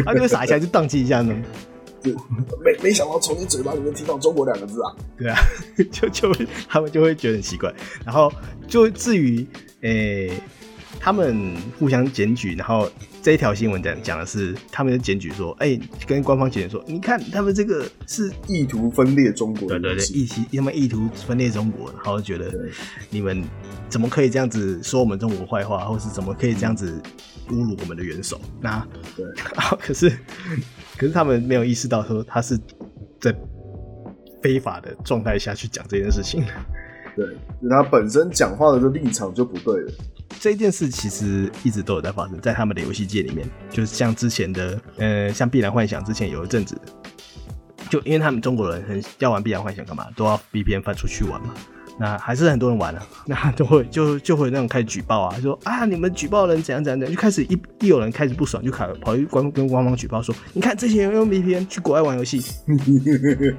[0.06, 1.36] 他 就会傻一下，就宕机一下呢。
[2.02, 2.12] 就
[2.64, 4.94] 没没想到从你嘴巴里面听到中国两个字啊。
[5.18, 5.38] 对啊，
[5.92, 6.32] 就就
[6.68, 7.74] 他们就会觉得很奇怪，
[8.06, 8.32] 然后
[8.68, 9.46] 就至于
[9.82, 10.30] 诶。
[10.30, 10.42] 欸
[11.00, 12.90] 他们互相检举，然后
[13.24, 22.54] 这一条新闻讲讲的是，他们就检举说，哎、欸，跟官方检举说，你看他们这个是意图分裂中国，对对对，意图他们意图分裂中国，然后觉得
[23.10, 23.42] 你们
[23.88, 27.02] 怎么可以这样子说我们中国坏话，或是怎么可以这样子
[27.48, 28.38] 侮辱我们的元首？
[28.60, 29.26] 那对，
[29.80, 30.10] 可是
[30.98, 32.60] 可是他们没有意识到说他是
[33.22, 33.34] 在
[34.42, 36.44] 非法的状态下去讲这件事情，
[37.16, 37.26] 对，
[37.62, 39.94] 就他本身讲话的这立场就不对了。
[40.40, 46.80] 这件事其实一直都有在发生在他们的游戏界里面，就是像之前的，呃，像《碧蓝幻想》之前有一阵子，
[47.90, 51.54] 就因为他们中国人很要玩《碧蓝幻想》干嘛，都要 VPN 翻出去玩嘛。
[51.98, 62.44] 那还是很多人玩啊， 那就会就就会那种开始举报啊，说啊你们举报人怎样怎样怎样，就开始一一有人开始不爽，就跑跑去官跟官方举报说，你看这些人用 VPN 去国外玩游戏，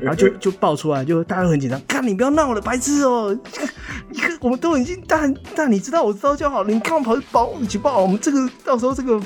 [0.01, 3.39] 然后就就爆出来，就大家都很紧张，看你不要闹了，白痴哦、喔，
[4.11, 9.21] 你看我们都已经但但你知道我知道就好了，你看我跑去报举报我们这个到时候这个。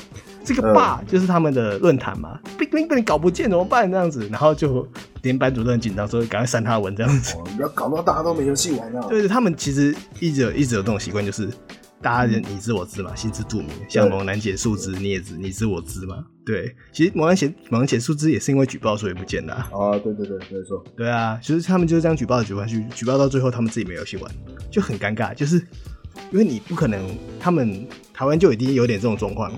[0.45, 3.91] 这个霸就是他们的论坛嘛，被被被你搞不见怎么办？
[3.91, 4.89] 这样子，然后就
[5.29, 7.37] 连班主任很紧张，说赶快删他文这样子。
[7.55, 9.07] 不要搞到大家都没游戏玩啊！
[9.11, 11.51] 对，他们其实一直有一直有这种习惯，就是
[12.01, 13.69] 大家你知我知嘛，心知肚明。
[13.91, 16.25] 像猛男姐树枝，你也知你知我知嘛。
[16.47, 19.69] 对，其实猛男姐猛男姐树枝也是因为举报所以不见的啊。
[19.71, 20.83] 啊，对对对，没错。
[20.97, 24.33] 对啊，其实他们就是这样举报举报去，举报到最后他们自己没游戏玩，
[24.71, 25.35] 就很尴尬。
[25.35, 25.57] 就是
[26.33, 26.99] 因为你不可能，
[27.39, 29.53] 他们台湾就已经有点这种状况。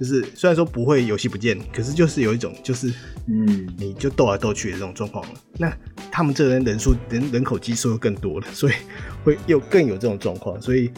[0.00, 2.92] 就是虽然说不会游戏不见，可是就是有一种就是
[3.28, 5.40] 嗯，你就斗来斗去的这种状况了。
[5.58, 5.70] 那
[6.10, 8.72] 他们这边人数人人口基数又更多了，所以
[9.22, 10.90] 会又更有这种状况，所以。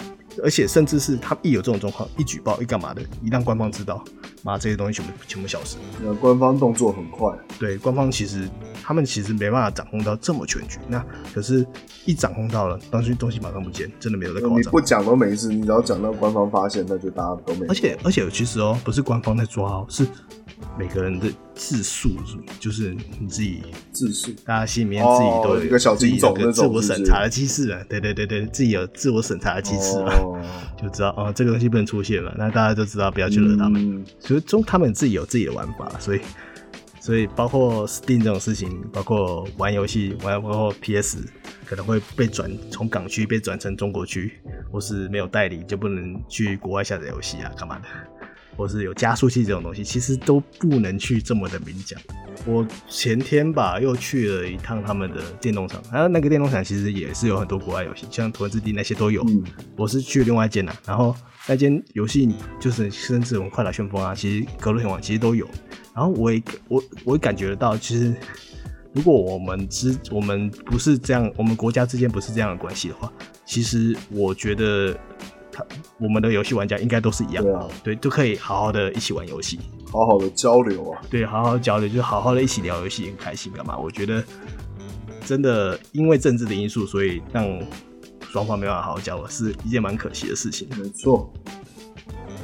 [0.43, 4.03] 而且甚至是他们一有这种状况，一举报一干嘛的，一让官方知道，
[4.43, 5.77] 妈这些东西全部全部消失。
[6.03, 8.49] 那官方动作很快，对，官方其实
[8.83, 10.78] 他们其实没办法掌控到这么全局。
[10.89, 11.05] 那
[11.35, 11.64] 可是，
[12.05, 14.59] 一掌控到了，东西东西马上不见，真的没有在夸张。
[14.59, 17.66] 你不讲都没事，你只要讲到官方发现，那就大家都没事。
[17.68, 20.07] 而且而且其实哦，不是官方在抓哦，是。
[20.78, 21.26] 每个人的
[21.57, 22.11] 自述，
[22.61, 27.80] 就是你自己自述，大家心里面自己都有一个小警总的自我审查的机制啊。
[27.89, 30.14] 对对对对，自己有自我审查的机制啊，
[30.80, 34.05] 就知道哦，这个东西不能出现了，那大家就知道不要去惹他们。
[34.20, 36.20] 所以中他们自己有自己的玩法，所以
[37.03, 41.19] 所以包括 Steam 这种事情，包括玩游戏玩，包括 PS
[41.67, 44.41] 可能会被转从港区被转成中国区，
[44.71, 47.87] 或是没有代理就不能去国外下载游戏啊，干嘛的？
[48.57, 52.01] 或是有加速器这种东西，其实都不能去这么的明讲。
[52.47, 59.25] 我前天吧又去了一趟他们的电动厂，然后那个电动厂其实也是有很多国外游戏，像《图文之地》那些都有。
[59.25, 59.43] 嗯、
[59.77, 61.17] 我是去另外一间呐，然后
[61.49, 62.28] 那间游戏
[62.61, 65.47] 就是甚至我们《快打旋风》啊，其实《格斗天王》其实都有。
[65.95, 68.14] 然后我也我我也感觉得到，其实
[68.93, 73.12] 如果我们之我们不是这样，我们国家之间不是这样的关系的话，
[73.45, 74.97] 其实我觉得。
[75.55, 75.62] 他
[75.99, 83.76] 我们的游戏玩家应该都是一样的，对都可以好好的一起玩游戏，好好的交流啊，对，好好交流，就是好好的一起聊游戏，很开心干嘛？
[83.76, 84.24] 我觉得
[85.26, 87.47] 真的因为政治的因素，所以让
[88.33, 90.66] 双方没办法好好交流，是一件蛮可惜的事情。
[90.78, 91.30] 没错，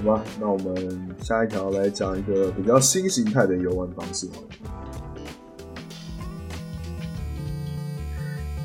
[0.04, 4.28] 好吧，那我们下一条来讲一个比较新形态的游玩方式。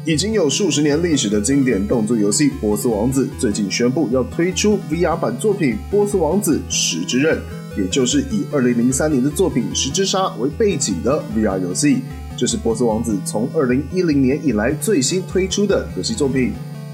[0.05, 7.37] 已经有数十年历史的经典动作游戏《波斯王子》最近宣布要推出 VR 版作品《波斯王子：十之刃》，
[7.81, 12.01] 也就是以2003年的作品《十之杀》为背景的 VR 游戏。
[12.37, 16.51] 这是波斯王子从2010年以来最新推出的游戏作品。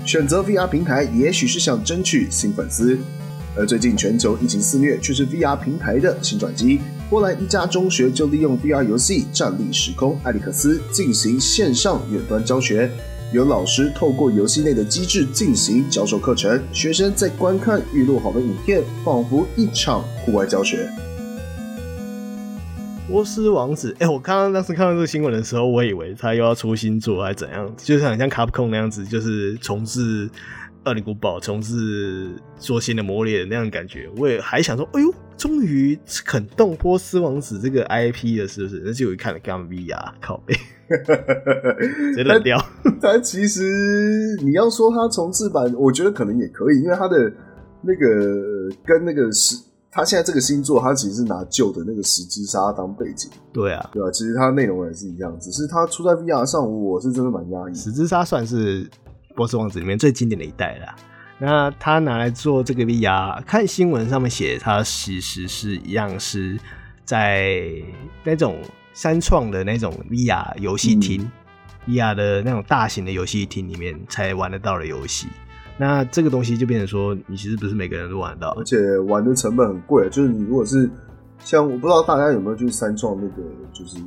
[0.09, 2.97] 选择 VR 平台，也许是想争取新粉丝。
[3.55, 6.79] 而最近全球疫情肆虐，却是 VR 平台的新转机。
[7.11, 12.89] 波兰一家中学就利用 VR 游戏《站立时空艾利克斯》进行线上远端教学，
[13.31, 20.89] 有老师透过游戏内的机制进行教授课程，学生在观看预录好的影片，仿佛一场户外教学。
[23.09, 30.29] 波斯王子， 哎、欸，我刚刚当时看到这个新闻的时候，我以为他又要出新作还是怎样，就是很像卡普空那样子，就是重置。
[30.85, 38.81] 恶灵古堡重置做新的魔猎那样的感觉，我也还想说，哎呦，终于肯动波斯王子这个 IP 了，是不是？
[38.85, 40.55] 那结果一看了 VR，靠背，
[42.13, 42.57] 直接冷掉。
[43.01, 47.29] 但其实你要说它重置版，我觉得可能也可以，因为它的
[47.81, 49.57] 那个跟那个十，
[49.91, 53.29] 他现在这个星座，他其实是拿旧的那个十之杀当背景。
[53.51, 57.73] 对啊，对啊，其实它内容也是一样，只是它出在 VR 上，我是真的蛮压抑。
[57.75, 58.89] 十之杀算是。
[59.35, 60.95] 波斯王子里面最经典的一代了，
[61.37, 66.59] 那他拿来做这个 VR，看新闻上面写，他其实是一样是
[67.05, 67.71] 在
[68.25, 68.57] 那种
[68.93, 71.31] 三创的那种 VR 游戏厅
[71.87, 75.27] ，VR 的那种大型的游戏厅里面才玩得到的游戏。
[75.79, 80.07] 那这个东西就变成说，你其实不是每个人都玩得到，而且玩的成本很贵。
[80.09, 80.87] 就是你如果是
[81.39, 83.41] 像我不知道大家有没有去三创那个，
[83.73, 83.97] 就是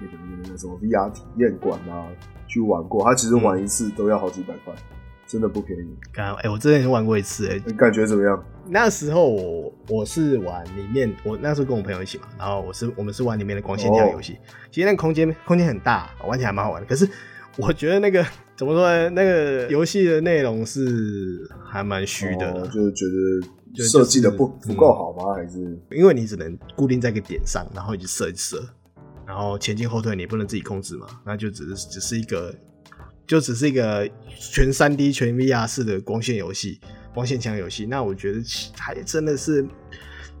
[0.00, 0.12] 那个
[0.44, 2.06] 那个什么 VR 体验馆啊。
[2.52, 5.96] 去玩过，他其实玩一次都要好几百块，嗯，真的不便宜。
[6.12, 8.44] 刚哎、欸，我之前玩过一次，哎，你感觉怎么样？
[8.66, 14.36] 那时候我我是玩里面，我那时候跟我朋友一起嘛，然后我是我们是玩里面的光线枪游戏。
[14.68, 16.88] 其实那个空间空间很大，玩起来蛮好玩的。
[16.88, 17.08] 可是
[17.56, 18.26] 我觉得那个
[18.60, 19.08] 怎么说呢？
[19.08, 23.40] 那个游戏的内容是还蛮虚的，哦，就是
[23.72, 25.32] 觉得设计的不不够好吗？
[25.34, 28.62] 还是因为你只能固定在一个点上，然后一直射一射。
[29.26, 32.54] 然后前进后退你不能自己控制嘛，那就只是只是一个，
[33.26, 34.06] 就只是一个
[34.38, 36.78] 全三 D 全 VR 式的光线游戏，
[37.14, 37.86] 光线枪游戏。
[37.86, 38.42] 那我觉得
[38.76, 39.66] 还真的是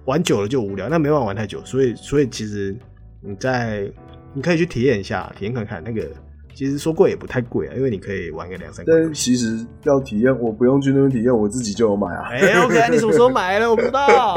[0.04, 1.64] 玩久了就无聊，那没办法玩太久。
[1.64, 2.76] 所以所以其实
[3.22, 3.90] 你在
[4.34, 6.06] 你可以去体验一下，体验看看那个。
[6.60, 8.92] 其实说贵也不太贵啊，因为你可以玩个两三个。
[8.92, 12.28] 但其实要体验，我不用去那边体验，我自己就有买啊。
[12.30, 13.70] 哎、欸、，OK，你什么时候买的？
[13.70, 14.34] 我不知道。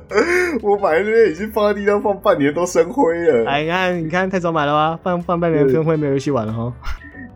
[0.62, 3.44] 我买的那边已经放在地上放半年都生灰了。
[3.46, 4.98] 哎，你看，你看，太早买了吧？
[5.02, 6.72] 放放半年生灰，没有游戏玩了哈。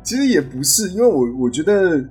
[0.03, 2.03] 其实也不是，因为我我觉得，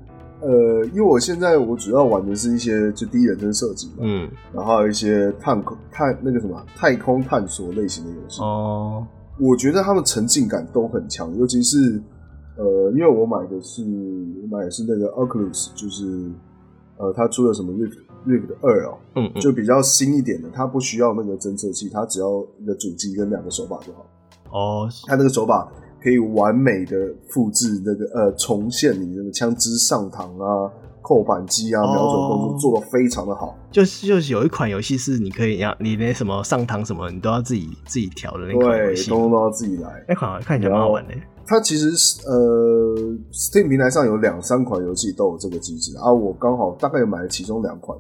[0.41, 9.03] 呃，因为我现在我主要玩的是一些就第一人称射击嘛，嗯，然后还有一些探空探那个什么太空探索类型的游戏哦。
[9.41, 11.97] 我觉得他们沉浸感都很强，尤其是
[12.59, 13.83] 呃，因为我买的是
[14.43, 16.29] 我买的是那个 Oculus，就是
[16.97, 17.97] 呃，他出了什么 Rift
[18.27, 24.05] Rift 二哦，嗯嗯，就比较新一点的，它不需要那个侦测器，它只要一个主机跟两个手把就好。
[24.51, 25.71] 哦，它那个手把
[26.03, 30.69] 可以完美的复制那个呃重现你那个枪支上膛啊、
[31.09, 33.57] 扣板机啊、瞄准动作，做的非常的好。
[33.71, 40.05] 就是就是有一款游戏是你可以要你连什么上膛什么你都要自己自己调的那款游戏，对，通通都要自己来。
[40.07, 41.13] 那款看起来蛮好玩的。
[41.47, 42.95] 它其实是呃
[43.33, 47.97] ，Steam 平台上有两三款游戏都有这个机制啊，我刚好大概有买了其中两款，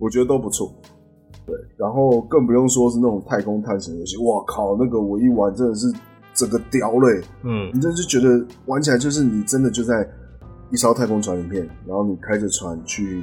[0.00, 0.74] 我觉得都不错。
[1.46, 5.86] 对，然后更不用说是那种太空探险游戏，哇靠，那个我一玩真的是
[6.34, 10.04] 整个屌嘞，嗯，你真的是觉得玩起来就是你真的就在
[10.70, 13.22] 一艘太空船里面，然后你开着船去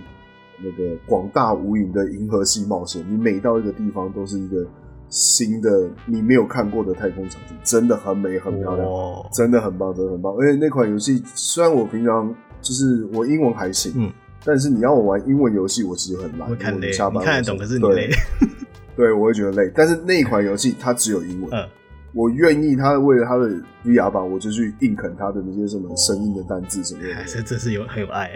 [0.58, 4.66] 那个广大无垠的银河系冒险，你每到一个地方都是一个。
[5.08, 10.34] 新的你没有看过的太空场景，真的很美很漂亮，哦，真的很棒，真的很棒。
[10.34, 14.12] 而且那款游戏虽然我平常就是我英文还行，嗯，
[14.44, 16.50] 但是你要我玩英文游戏，我其实很难。
[16.50, 18.10] 我看累，下班你看得懂，可是你累。
[18.98, 19.72] 对，我会觉得累。
[19.76, 21.70] 但是那一款游戏它只有英文，嗯，
[22.16, 23.50] 我愿意他为了他的
[23.84, 27.14] VR 版，我就去硬啃他的那些什么声音的单字什么的。
[27.14, 28.32] 还是真是有很有爱。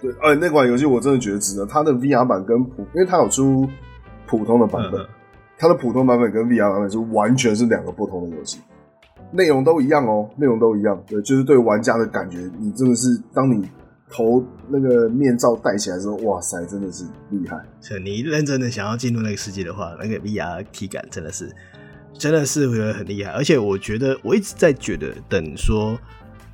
[0.00, 1.66] 对，而且那款游戏我真的觉得值得。
[1.66, 3.68] 它的 VR 版跟普，因为它有出
[4.26, 5.06] 普通的版本。
[5.58, 8.60] 它的普通版本跟 VR 版本是完全是两个不同的游戏，
[9.32, 10.98] 内容都一样哦，内容都一样。
[11.06, 13.68] 对，就是对玩家的感觉，你真的是当你
[14.08, 17.60] 头那个面罩戴起来之后，哇塞，真的是厉害。
[17.80, 21.52] 是你认真的想要进入那个世界的话，那个 VR 体感真的是，
[22.18, 23.30] 真的是会很厉害。
[23.30, 25.98] 而且我觉得，我一直在觉得，等说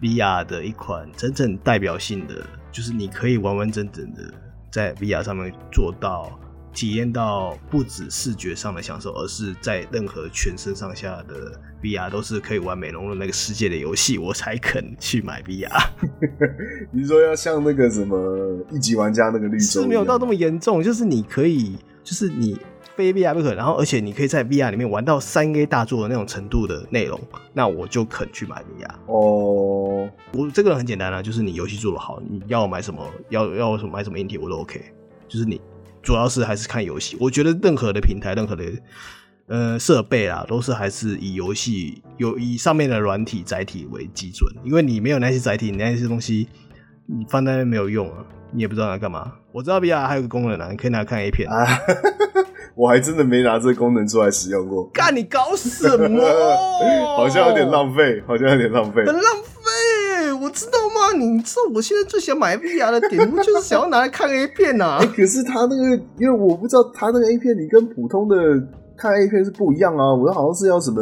[0.00, 4.32] VR 的一款真正代表性的，就是你可以完完整整的
[4.70, 6.38] 在 VR 上面做到。
[6.74, 15.70] 体验到不止视觉上的享受，而是在任何全身上下的 VR 都是可以完美融入那个世界的游戏，我才肯去买 VR。
[16.90, 22.58] 你说要像那个什么一级玩家那个绿洲，是没有到那么严重，就是你可以，就是你
[22.96, 27.20] 非 VR 不可，然后而且你可以在 VR 里面玩到三 A 大作的那种程度的内容，
[27.52, 28.90] 那我就肯去买 VR。
[29.06, 34.80] 哦，我这个人很简单啊，就是你游戏做得好，你要买什么，要要什么买什么硬体我都 OK，
[35.28, 35.60] 就是你。
[36.02, 38.64] 主要是还是看游戏，我觉得任何的平台、任何的
[39.46, 46.46] 呃设备啊，都是还是以游戏有以上面的软体载体为基准，因为你没有那些载体，你那些东西
[47.06, 48.22] 你放在那没有用啊，
[48.52, 49.32] 你也不知道拿干嘛。
[49.50, 51.66] 我知道 VR 还有个功能啊，你可以拿来看 A 片啊，
[52.74, 54.84] 我还真的没拿这个功能出来使用过。
[54.92, 56.20] 干你搞什么？
[57.16, 61.16] 好像有点浪费，好像有点浪费，很浪费，我知道吗。
[61.16, 65.06] 你知道我现在最想买 VR 的点，不就是想要拿来看 A 片呐、啊？
[65.14, 68.36] 可是他那个，因为我不知道他那个 A 片，你跟普通的
[68.96, 70.12] 看 A 片是不一样啊。
[70.14, 71.00] 我好像是要什么，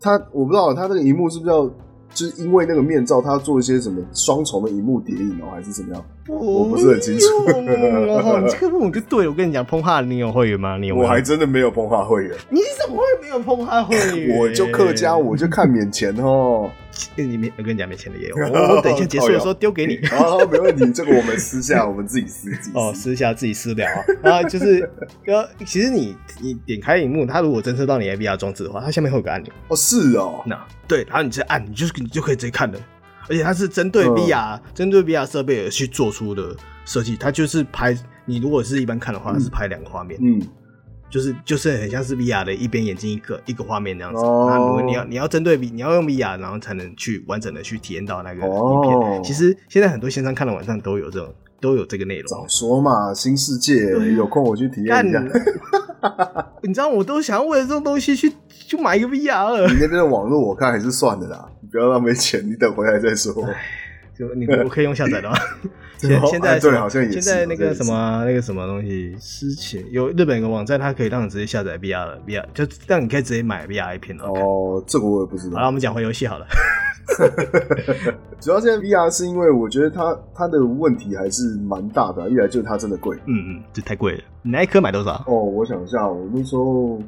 [0.00, 1.68] 他我不知道他那个荧幕是不是要，
[2.12, 6.04] 就是因为那个面罩，他要做一些什么双重的荧幕叠影哦，还是怎么样？
[6.28, 7.26] 我不是很清楚。
[7.46, 9.30] 哦，你这个问我就对了。
[9.30, 10.76] 我跟你讲，碰哈你有会员吗？
[10.76, 10.96] 你有？
[10.98, 12.36] 我还真的没有碰哈会员。
[12.50, 14.38] 你怎么会没有碰哈会员？
[14.38, 16.70] 我就客家，我就看免钱哦。
[17.16, 18.36] 你没，我跟你讲，没钱的也有。
[18.36, 18.42] 我
[18.76, 20.04] 我等一下结束的时候丢给你。
[20.08, 20.90] 好， 没问题。
[20.92, 24.04] 这个我们私下，我们自己私哦，私下自己私聊啊。
[24.22, 24.88] 然后就是，
[25.26, 29.52] 呃，其实你你点开荧幕，它如果侦测到你 VR 装置的话，它下面会有个按钮。
[29.68, 30.42] 哦，是哦。
[30.46, 32.78] 那对，然后你直接按，你就是你就可以直接看了。
[33.28, 37.16] 而且它是针对 VR，针、嗯、对 VR 设备而去做出的设计。
[37.16, 40.18] 它就是拍你如果是一般看的话，它是拍两个画面。
[40.22, 40.40] 嗯。
[41.10, 48.96] 就是就是很像是 VR 的一边眼睛一个一个画面那样子，哦、那如果你要你要针对 V 你要用 VR，然后才能去完整的去体验到那个影片。
[48.96, 52.28] 哦、其实现在很多线上看的网上都有这种都有这个内容。
[52.28, 53.74] 早说嘛，新世界
[54.16, 55.22] 有空我去体验一下。
[56.62, 59.66] 你知道我都想要为了这种东西去去买一个 VR 了。
[59.66, 63.34] 你那边的网络我看还是算了啦，你不要浪费钱，你等回来再说。
[64.20, 65.36] 就你我可以用下载的吗？
[65.96, 74.26] 现现在对，好像也现在那个什么那个什么东西，之前有日本有个网站，它可以让你直接下载 VR 的，VR 就让你可以直接买 VR 片哦。
[74.34, 75.56] 哦，这个我也不知道。
[75.56, 76.46] 好了，我们讲回游戏好了。
[78.40, 83.16] 主要现在 VR 是因为我觉得它它的问题还是蛮大的，一来就是它真的贵。
[83.26, 84.20] 嗯嗯，这太贵了。
[84.42, 85.22] 你那一颗买多少？
[85.26, 86.98] 哦，我想一下，我那时候。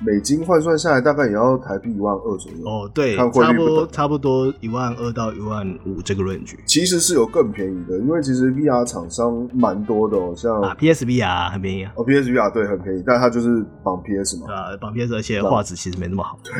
[0.00, 6.54] 美金换算下来大概也要台币一万二左右哦，对，差不多差不多一万二到一万五这个 range。
[6.66, 16.38] 其实是有更便宜的，因为其实 VR 厂商蛮多的哦，像啊 PSVR 很便宜啊，哦 PSVR 对很便宜，但它就是绑 PS 嘛，啊绑 PS，而且画质其实没那么好。
[16.44, 16.52] 对。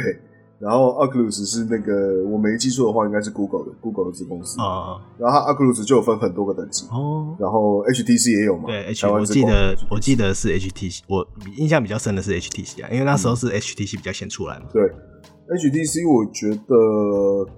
[0.60, 4.98] 然后 Oculus 是那个我没记错的话，应该是 Google 的 Google 的子公司啊。
[5.16, 7.36] 然后它 Oculus 就有分很多个等级哦。
[7.38, 8.64] 然后 HTC 也有嘛？
[8.66, 11.24] 对，H 我记得我记得是 HTC，我
[11.56, 14.66] 印象比较深的是 HTC 啊，因为那时候是 HTC 比较先出来嘛。
[14.72, 14.82] 对
[15.48, 17.52] ，HTC 我觉得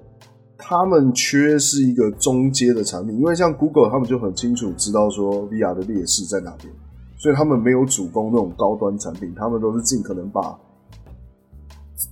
[0.58, 6.70] 他们缺是一个中阶的产品，因为像 Google 他们就很清楚知道说 VR 的劣势在哪边，
[7.16, 10.54] 所以他们没有主攻那种高端产品，他们都是尽可能把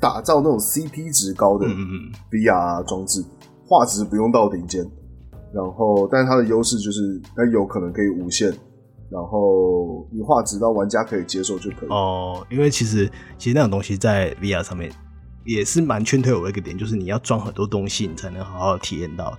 [0.00, 1.66] 打造那种 CP 值高的
[2.30, 3.24] VR 装置，
[3.66, 4.84] 画质不用到顶尖，
[5.52, 8.48] 然后但是它的优势就是它有可能可以无限，
[9.10, 11.88] 然后你画质到玩家可以接受就可以。
[11.88, 14.92] 哦，因为其实其实那种东西在 VR 上面
[15.44, 19.36] 也是蛮劝退我的一个点，就是你要装很多东西，你才能好好体验到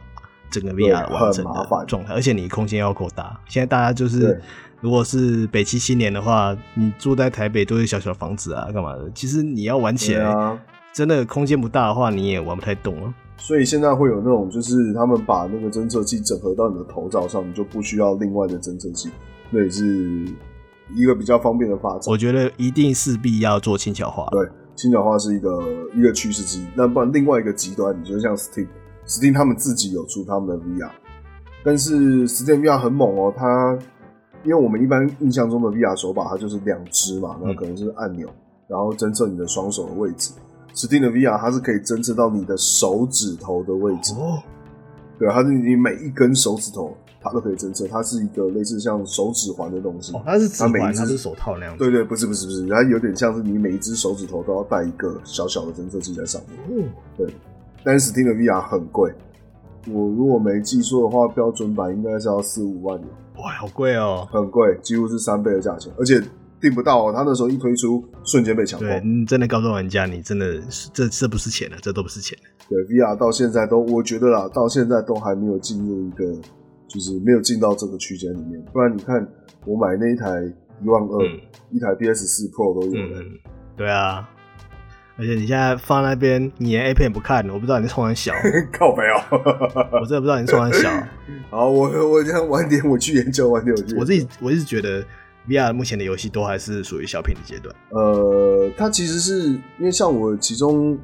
[0.50, 3.40] 整个 VR 完整的状态，而且你空间要够大。
[3.48, 4.42] 现在大家就是。
[4.82, 9.12] 如果是北七新年的话，你住在台北都是小小房子啊，干嘛的？
[9.14, 10.58] 其实你要玩起来，啊、
[10.94, 13.14] 真的空间不大的话，你也玩不太动啊。
[13.36, 19.10] 所以现在会有那种，就是他们把那个侦测器整合到你的头罩上，你就不需要另外的侦测器，
[19.50, 20.26] 那也是
[20.96, 22.02] 一个比较方便的发展。
[22.08, 24.28] 我觉得一定势必要做轻巧化。
[24.32, 25.62] 对，轻巧化是一个
[25.94, 26.66] 一个趋势之一。
[26.74, 30.90] 那不然另外一个极端，你就像 Steam，Steam 他们自己有出他们的 VR，
[31.66, 33.78] 但是 Steam VR 很猛哦，它。
[34.44, 38.30] 因为我们一般印象中的 VR 手把，它就是两只嘛，那可能是按钮，
[38.68, 40.32] 然后侦测你的双手的位置。
[40.74, 44.14] Steam 的 VR 它是可以侦测到你的手指头的位置。
[44.14, 44.42] 哦，
[45.18, 47.86] 对，它是你每一根手指头，它都可以侦测。
[47.88, 50.16] 它是一个类似像手指环的东西。
[50.16, 51.84] 哦，它是指环，它每一它是手套那样子。
[51.84, 56.86] 对对，不是不是不是，它有点像是你每一只手指头都要带一个小小的侦测器在上面。
[56.86, 56.88] 哦，
[57.18, 57.28] 对，
[57.84, 59.12] 但是 Steam 的 VR 很贵。
[59.88, 63.08] 我如果没记错的话，标准版应该是要四五万的。
[63.38, 66.22] 哇，好贵哦，很贵，几乎是三倍的价钱，而且
[66.60, 67.14] 订不到哦。
[67.16, 68.92] 他那时候一推出，瞬间被抢光。
[68.92, 70.60] 对，你真的高端玩家，你真的
[70.94, 72.38] 这这不是钱了，这都不是钱。
[72.68, 76.26] 对，VR 到现在都，我觉得啦，到现在都还没有进入一个，
[76.88, 78.62] 就是没有进到这个区间里面。
[78.74, 79.26] 不然你看，
[79.66, 80.44] 我买那一台
[80.84, 81.26] 一万二，
[81.72, 83.22] 一台 PS 四 Pro 都有了。
[83.22, 83.26] 嗯，
[83.78, 84.30] 对啊。
[85.20, 88.34] 而且你现在放那边，你连 A 片也不看，我不知道你是冲三小，
[88.72, 90.90] 靠北哦，我真的不知道你是冲三小。
[91.52, 93.96] 好，我我这样晚点我去研究，晚点我去。
[93.96, 95.04] 我自己我一直觉得
[95.48, 97.76] VR 目前的游戏都还是属于小品的阶段。
[97.90, 100.98] 呃，它其实是因为像我其中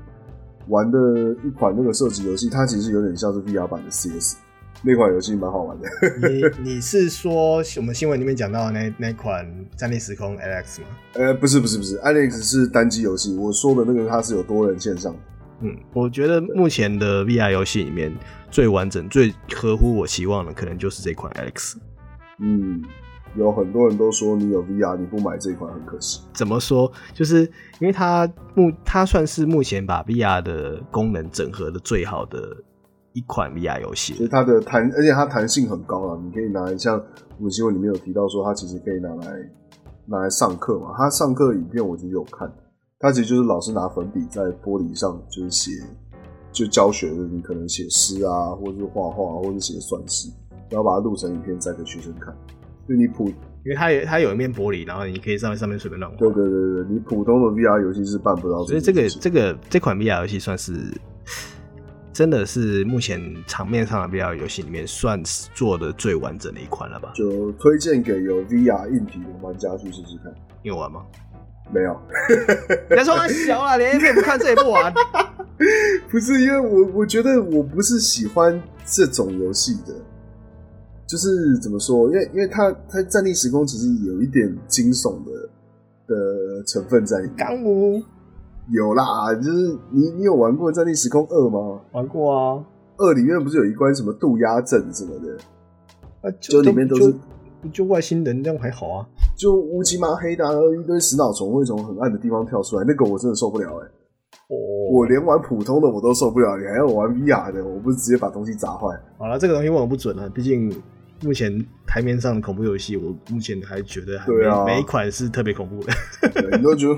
[0.69, 0.97] 玩的
[1.43, 4.37] 一款那个射击游戏，它其实有点像是 VR 版的 CS。
[4.85, 5.89] 那款游戏蛮好玩的。
[6.29, 9.43] 你你是说我们新闻里面讲到的那那款
[9.75, 10.87] 《战地时空 Alex》吗？
[11.13, 13.35] 呃，不是不是不是，Alex 是单机游戏。
[13.35, 15.15] 我说的那个它是有多人线上。
[15.61, 18.15] 嗯，我觉得目前的 VR 游戏里面
[18.51, 21.77] 最完整、最合乎我期望的，可能就是这款 Alex。
[22.37, 22.83] 嗯，
[23.35, 26.21] 有很多人都说你有 VR，你不买这款很可惜。
[26.31, 26.91] 怎么说？
[27.11, 27.41] 就是
[27.79, 32.55] 因为它目它算是目前把 VR 的功能整合的最好的。
[33.15, 36.19] 一款 VR 游戏，其实它的弹，而且它弹性很高啊！
[36.21, 37.01] 你可以拿来像
[37.39, 39.49] 我新闻里面有提到说，它其实可以拿来
[40.05, 40.93] 拿来上课嘛。
[40.97, 42.51] 它上课影片我其实有看，
[42.99, 45.71] 它其实就是老师拿粉笔在玻璃上就是写，
[46.51, 50.27] 就教学的，你可能写诗啊，或者是画画，或者写算式，
[50.69, 52.35] 然后把它录成影片再给学生看。
[52.85, 56.17] 就你普，因为它有它有一面玻璃，然后你可以上面上面随便乱画。
[56.17, 58.65] 对对对对，你普通的 VR 游戏是办不到。
[58.65, 60.73] 所以这个这个这款 VR 游戏算是。
[62.15, 67.11] 真的是目前场面上的 VR 游戏里面算是做的最完整的一款了吧？
[67.13, 70.33] 就推荐给有 VR 硬体的玩家去试试看。
[70.63, 71.01] 你有玩吗？
[71.73, 71.99] 没有。
[72.87, 74.93] 别说他小了，连 A 片不看，这也不玩。
[76.09, 79.93] 不是因为我，我觉得我不是喜欢这种游戏的。
[81.05, 82.07] 就是怎么说？
[82.11, 85.49] 因为因为它它战地时空其实有一点惊悚的
[86.07, 87.35] 的成分在里面。
[88.69, 91.79] 有啦，就是你你有玩过《战地时空二》吗？
[91.91, 92.63] 玩过啊，
[92.97, 95.37] 二里面不是有一关什么渡鸦阵什么的？
[96.21, 97.11] 啊，就里面都是
[97.63, 99.05] 就，就外星人，这样还好啊。
[99.37, 100.43] 就乌漆嘛黑的，
[100.75, 103.91] 一堆死脑虫会从很暗的地方跳出来，那个我真的受不了哎、欸。
[104.47, 104.55] 哦，
[104.91, 107.63] 我连玩普通的我都受不了，你还要我玩 VR 的？
[107.63, 108.87] 我不是直接把东西砸坏？
[109.17, 110.71] 好了，这个东西问我不准了，毕竟。
[111.25, 115.91] 目前台面上的恐怖游戏，我目前还觉得还对啊，每一款是特别恐怖的。
[116.55, 116.93] 你都觉得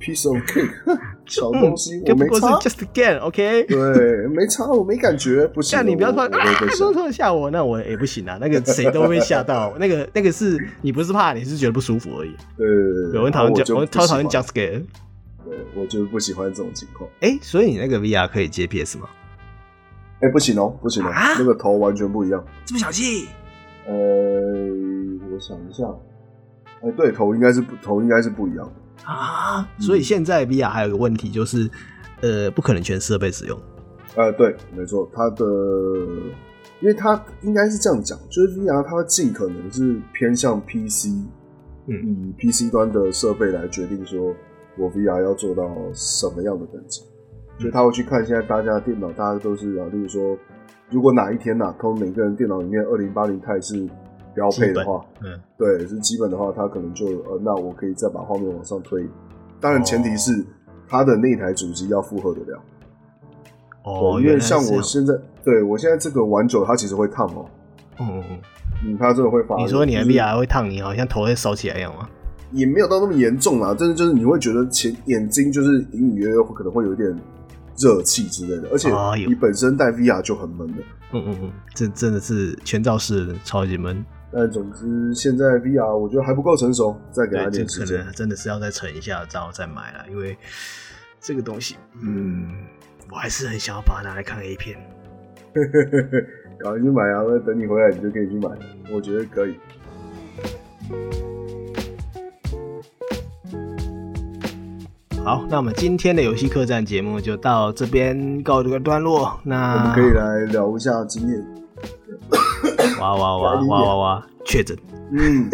[0.00, 0.68] piece of cake
[1.26, 3.64] 小东西，我没差，just again，OK？
[3.68, 5.78] 对，没差，我没感觉，不行。
[5.78, 8.36] 但你不要说啊，说说吓我，那我也不行啊。
[8.40, 12.34] 那个谁都会吓到， 那个那个是你不是怕，你是觉得不舒服而已。
[12.56, 14.82] 对对对，我很讨厌讲，我超讨厌 jump scare。
[15.44, 17.08] 对，我就不喜欢这种情况。
[17.20, 19.08] 哎，所以你那个 VR 可以接 PS 吗？
[20.20, 22.44] 哎，不行哦，不行哦，那个头完全不一样。
[22.64, 23.28] 这么小气？
[23.88, 23.94] 呃，
[25.32, 25.84] 我想一下，
[26.82, 29.66] 哎，对，头应该是不，头应该是不一样的啊。
[29.78, 31.70] 所以现在 VR 还有一个问题就是，
[32.20, 33.58] 呃，不可能全设备使用。
[34.14, 35.46] 呃，对，没错，它的，
[36.80, 41.08] 因为它应该是这样讲，就是 VR 它尽可能是偏向 PC，
[41.86, 44.34] 嗯，以 PC 端的设备来决定说
[44.76, 47.00] 我 VR 要做到什么样的等级，
[47.58, 50.36] 所以他会去看现在大家的电脑，大家都是啊，例如说。
[50.90, 53.86] 如果哪一天呐、啊，他们每个人电脑里面二零八零钛是
[54.34, 59.06] 标配的话，嗯，对，是基本的话，它可能就呃，那我可以再把画面往上推。
[59.60, 60.44] 当然，前提是
[60.88, 62.60] 它的那台主机要负荷得了。
[63.84, 65.14] 哦，因为像我现在，
[65.44, 67.44] 对我现在这个玩久，它其实会烫哦。
[68.00, 68.38] 嗯嗯嗯，
[68.86, 69.56] 嗯，它真的会发。
[69.56, 72.08] 你说你的 VR 会烫你，好像头会烧起来一样吗？
[72.50, 77.14] 也没有到那么严重啦，但是就是你会觉得前眼睛就是隐隐约约可能会有一点
[77.78, 78.90] 热气之类的，而且
[79.26, 80.82] 你本身戴 VR 就很闷的。
[81.12, 84.04] 嗯嗯嗯，这真的是全罩式的超级闷。
[84.30, 90.36] 但总之现在 VR 我觉得还不够成熟，再给他点时间，真的是要再沉一下，然后再买了，因为
[91.20, 92.52] 这个东西，嗯，
[93.10, 94.78] 我还是很想要把它拿来看 A 片。
[96.58, 97.22] 赶快去买啊！
[97.26, 98.50] 那等你回来你就可以去买，
[98.92, 99.54] 我觉得可以。
[105.24, 109.38] 好，那我们今天的游戏客栈节目就到这边告一个段落。
[109.42, 111.44] 那我们可以来聊一下经验。
[112.98, 114.26] 哇哇哇哇哇哇！
[114.44, 114.76] 确诊。
[115.12, 115.48] 嗯，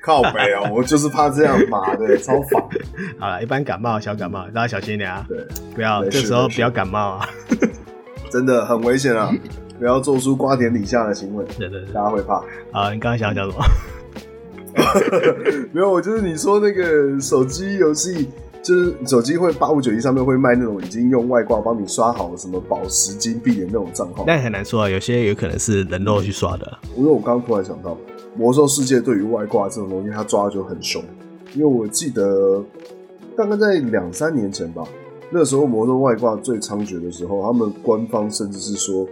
[0.00, 0.70] 靠北啊！
[0.72, 2.62] 我就是怕这样，妈的，超烦。
[3.18, 5.26] 好了，一般感冒、小感冒，大家小心一点啊！
[5.28, 7.28] 对，不要这时候不要感冒啊！
[8.30, 9.30] 真的很危险啊！
[9.78, 12.36] 不要做出瓜田李下的行为，对对对，大家会怕。
[12.70, 13.64] 啊，你刚刚想要讲什么？
[15.72, 18.28] 没有，我就是你说那个手机游戏。
[18.64, 26.78] 就是手机会八五九一上面会卖那种已经用外挂帮你刷好什么宝石金币的那种账号，那很难说啊，有些有可能是人肉去刷的。
[26.96, 27.94] 因为我刚刚突然想到，
[28.34, 31.04] 魔兽世界对于外挂这种东西，它抓的就很凶。
[31.54, 32.64] 因为我记得
[33.36, 34.82] 大概在两三年前吧，
[35.30, 39.06] 那时候魔兽外挂最猖獗的时候，他们官方甚至是说，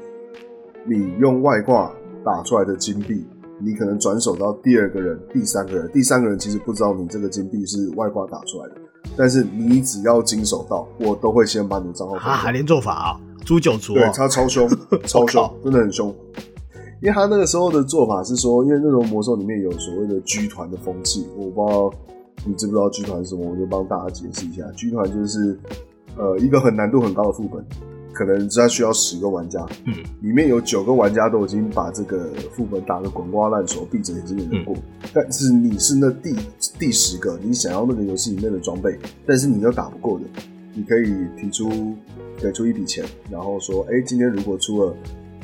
[0.86, 1.92] 你用外挂
[2.24, 3.22] 打出来的金币，
[3.60, 8.76] 你可能转手到第二个人、第三个人，第三个人其实不知道你这个金币是外挂打出来的。
[9.16, 12.16] 但是你只要经手到，我都会先把你的账号。
[12.18, 13.94] 他还连做法啊，诛九族。
[13.94, 14.68] 对，他超凶，
[15.06, 16.14] 超凶，真的很凶。
[17.00, 21.92] 因为他那个时候的做法是说，因为那种魔兽里面有所谓的团的风气，我不知道
[22.46, 24.62] 你知不知道剧团是什么，我就帮大家解释一下。
[24.76, 25.58] 剧团就是
[26.16, 27.64] 呃一个很难度很高的副本。
[28.14, 34.74] 可能只需要十个玩家，嗯，里面有九个玩家都已经把这个副本打得滚瓜烂熟，闭着眼睛也能过。
[34.76, 36.36] 嗯、但是你是那第
[36.82, 40.24] 第十个，你想要那个游戏里面的装备，但是你又打不过的，
[40.74, 41.94] 你可以提出
[42.36, 44.92] 给出一笔钱，然后说，哎、欸，今天如果出了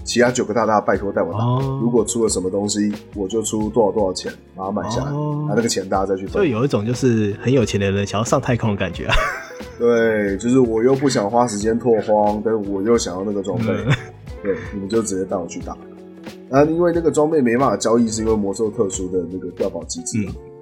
[0.03, 1.39] 其他九个大大，拜托带我打。
[1.39, 6.43] 哦、如果出了什么东西，我就出多少多少钱把它买下来，哦、拿那个钱大家再去分。
[6.43, 9.15] 就有一种就是很有钱的人想要上太空的感觉啊。
[9.79, 13.95] 对，就是我又不想花时间拓荒，但是我又想要那个装备，嗯、
[14.43, 15.79] 对，你们就直接带我去打。
[16.51, 20.19] 那因为那个装备没办法交易，是因为魔兽特殊的那个掉宝机制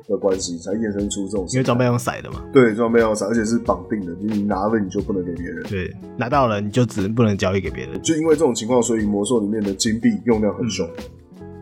[0.09, 1.47] 的关系，嗯、才衍生出这种。
[1.51, 2.43] 因为装备用骰的嘛。
[2.53, 5.63] 对，装备用骰，而且是绑定的，你拿了你就不能给别人。
[5.65, 8.01] 对，拿到了你就只能不能交易给别人。
[8.03, 10.87] 就因为这种情况，所以魔兽里面的金币用量很凶。
[10.99, 11.05] 嗯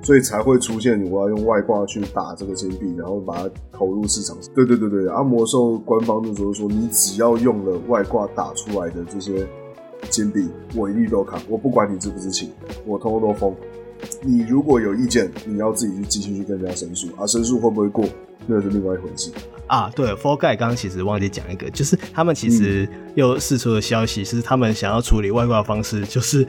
[0.05, 4.37] 所以才会出现我要用外挂去打这个金币，然后把它投入市场。
[4.55, 9.47] 对对对对，啊，魔兽官方那时候说，你只要用了外挂打出来的这些
[10.11, 12.51] 金币，我一律都砍，我不管你知不知情，
[12.85, 13.55] 我通通都封。
[14.21, 18.05] 你如果有意见，你要自己去继续去跟人家申诉，啊，申诉会不会过？
[18.47, 19.31] 那是另外一回事
[19.67, 19.91] 啊。
[19.95, 26.47] 对，Fall Guys 刚刚其实忘记讲一个，就是他们其实又释出的消息，是他们想要处理外挂的方式，就是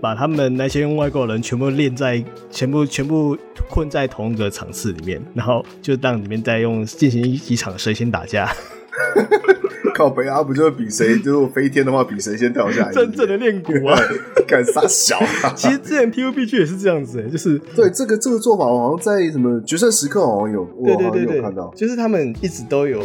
[0.00, 3.36] 把他们那些用外挂的人全部练在，全部全部
[3.68, 8.52] 困在同一个场次里面，然后就让里面再用进行一几场神仙打架。
[9.96, 12.92] 靠北啊，不就是比谁就是飞天的话，比谁先掉下来？
[12.92, 13.98] 真正的练骨啊，
[14.48, 15.52] 敢杀小、啊？
[15.56, 23.00] 其实之前 PUBG 也是这样子，就是对这个这个做法，我好像在什么决胜时刻好像有，对对对对，有看到，就是他们一直都有，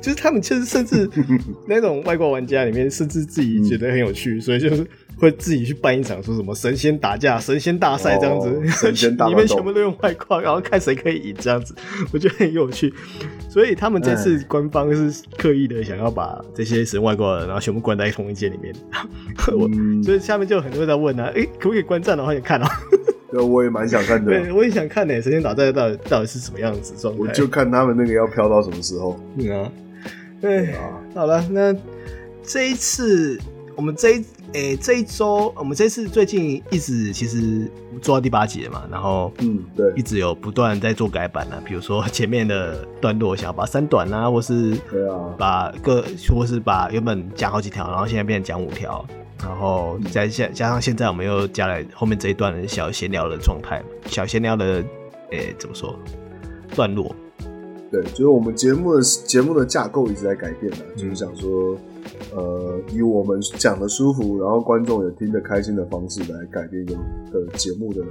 [0.00, 1.08] 就是他们其实甚至
[1.66, 4.86] 那种外国玩家里面，甚至自己觉得很有趣，嗯、所以就是。
[5.20, 11.74] 会自己去办一场，说什么神仙打架、神仙大赛这样子，哦、神仙大里面 全部都用外挂，然后看谁可以赢这样子，
[12.10, 12.92] 我觉得很有趣。
[13.48, 18.74] 所以他们这次官方是刻意的想要把这些神外挂的，然后全部关在同一间里面。
[19.52, 22.68] 我、嗯、所以下面就有很多人在问啊，哎、欸，可不可以观战的话，你看啊。
[23.30, 24.30] 对，我也蛮想看的。
[24.30, 27.20] 对，我也想看呢、欸，神仙打架到底到底是什么样子状态？
[27.20, 29.20] 我就看他们那个要飘到什么时候。
[29.36, 29.72] 嗯啊，
[30.40, 31.74] 对啊，好了，那
[32.42, 33.38] 这一次
[33.76, 34.24] 我们这一。
[34.52, 37.70] 诶、欸，这一周我们这次最近一直其实
[38.02, 49.06] 做到第八集了嘛，然后嗯，对，一直有不断在做改版啊，比如说 前面的段落想要把删短啊，或是对啊，把各或是把原本讲好几条，然后现在变成讲五条，
[49.38, 54.84] 然后再加加上现在我们又加了后面这一段的小闲聊的状态，小闲聊的
[55.30, 55.96] 诶、欸，怎么说
[56.74, 57.14] 段落？
[57.90, 61.76] 对，就是我们节目的节目的架构一直在改变的，嗯、就是想说。
[62.34, 66.94] 呃，以我们讲的舒服，然后观众也听得开心的方式来改变一个
[67.30, 68.02] 的节目的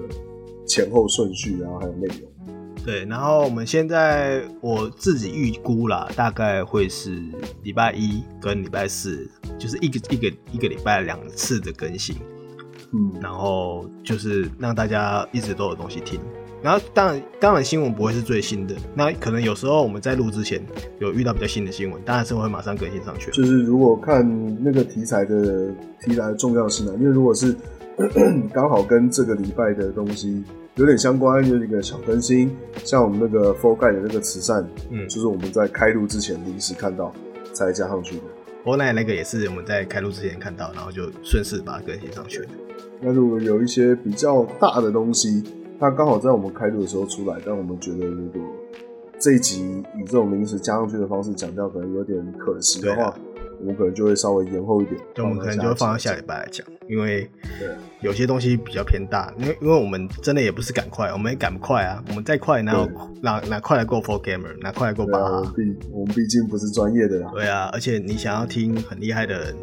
[0.67, 2.55] 前后顺序，然后还有内容。
[2.85, 7.19] 对，然后我们现在我自己预估啦，大概会是
[7.63, 9.27] 礼拜一跟礼拜四，
[9.57, 12.15] 就是一个一个一个礼拜两次的更新。
[12.93, 16.19] 嗯，然后就是让大家一直都有东西听。
[16.61, 20.61] 然后当然当然新闻不会是最新的，那可能有时候我们在录之前
[20.99, 23.31] 有遇到比较新的新闻，当然是会马上更新上去。
[23.31, 25.69] 就是如果看那个题材的
[26.01, 27.55] 题材的重要性啊，因为如果是
[28.53, 30.43] 刚好跟这个礼拜的东西
[30.75, 32.49] 有点相关，有一个小更新，
[32.83, 37.13] 像我们那个 f o r g u y 的那个慈善，嗯，就是我们在开录之前临时看到
[37.53, 38.23] 才加上去的。
[38.65, 42.41] 我奶那个也是我们在开录之前看到，然后就顺势把它更新上去。
[43.01, 45.43] 那如果有一些比较大的东西，
[45.79, 48.41] 它刚好在我们开录的时候出来，但我们觉得如果
[49.17, 53.19] 这一集以这种临时加上去的方式讲掉，可能有点可惜的话，啊、
[53.61, 54.99] 我们可能就会稍微延后一点。
[55.13, 57.29] 对，我们可能就会放到下礼拜来讲，因为
[58.01, 62.03] 有些东西比较偏大，因为因为我们真的也不是赶快，我们也赶不快啊。
[62.09, 62.89] 我们再快哪有
[63.21, 65.53] 哪哪快来过 For Gamer，哪快来过巴哈？
[65.55, 67.31] 毕我们毕竟不是专业的啦。
[67.33, 69.55] 对啊，而且你想要听很厉害的人。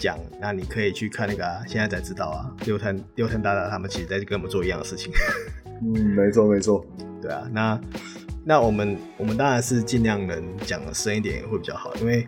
[0.00, 5.12] 讲，那你可以去看那个啊，现在才知道啊，六探六探大大他们其实在跟我们做一样的事情。
[5.82, 6.84] 嗯，没错没错，
[7.20, 7.80] 对啊，那
[8.44, 12.26] 那我们我们当然是尽量能讲的深一点会比较好，因为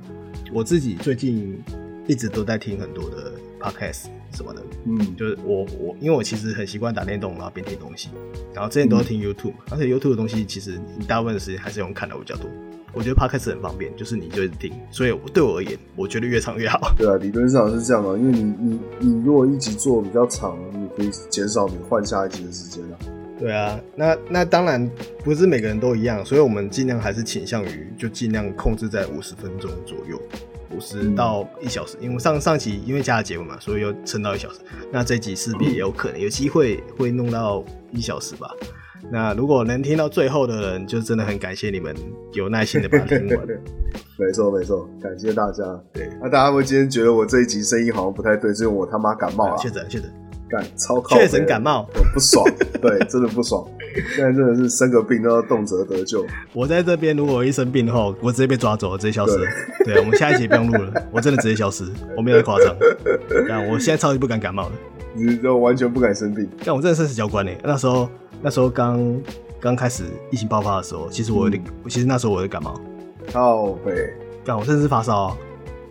[0.52, 1.62] 我自己最近
[2.06, 4.06] 一直都在听很多的 podcast
[4.36, 8.10] 什么的，嗯，就是我我因为我其实很习惯打电动，然后边听东西，
[8.54, 12.48] 然后之前都是听 YouTube，嗯，而且 YouTube 的东西其实你大部分的时间还是用看的比较多。
[12.92, 16.80] 我觉得 Podcast 很方便，就是你就一直听，所以对我而言，我觉得越长越好。
[16.96, 22.96] 对啊，理论上是这样嘛，因为你你你如果一集做比较长，你可以减少你换下一集的时间啊。
[23.38, 24.90] 对啊，那那当然
[25.22, 30.18] 不是每个人都一样，所以我们尽量还是倾向于就尽量控制在五十分钟左右，
[30.74, 31.96] 五十到一小时。
[32.00, 34.60] 嗯、因为上上集因为加了节目嘛，所以又撑到一小时。
[34.90, 38.48] 那这集势必也有可能有机会会弄到一小时吧。
[39.10, 41.94] 那如果能听到最后的人，就真的很感谢你们
[42.32, 43.46] 有耐心的把它听完。
[44.18, 45.62] 没错没错，感谢大家。
[45.92, 49.56] 对，那大家会今天觉得我这一集声音好像不太对，是因为我他妈感冒了。
[49.58, 50.10] 确诊确诊，
[50.48, 52.44] 感超靠确诊感冒，我不爽。
[52.80, 53.66] 对，真的不爽。
[54.14, 56.24] 现在真的是生个病都要动辄得救。
[56.52, 59.44] 我在这边，如果我一生病后，我直接被抓走了，直接消失了。
[59.84, 61.84] 对，对，我们下一集不用录了，我真的直接消失，
[62.16, 62.76] 我没有夸张。
[63.48, 64.72] 但我现在超级不敢感冒了，
[65.14, 66.48] 你就完全不敢生病。
[66.64, 68.08] 但我真的是教官呢，那时候。
[68.42, 69.18] 那时候刚
[69.58, 72.78] 刚开始疫情爆发的时候，其实我有点，嗯、其实那时候我有感冒，
[73.32, 74.12] 靠北，
[74.44, 75.36] 但我甚至发烧、啊。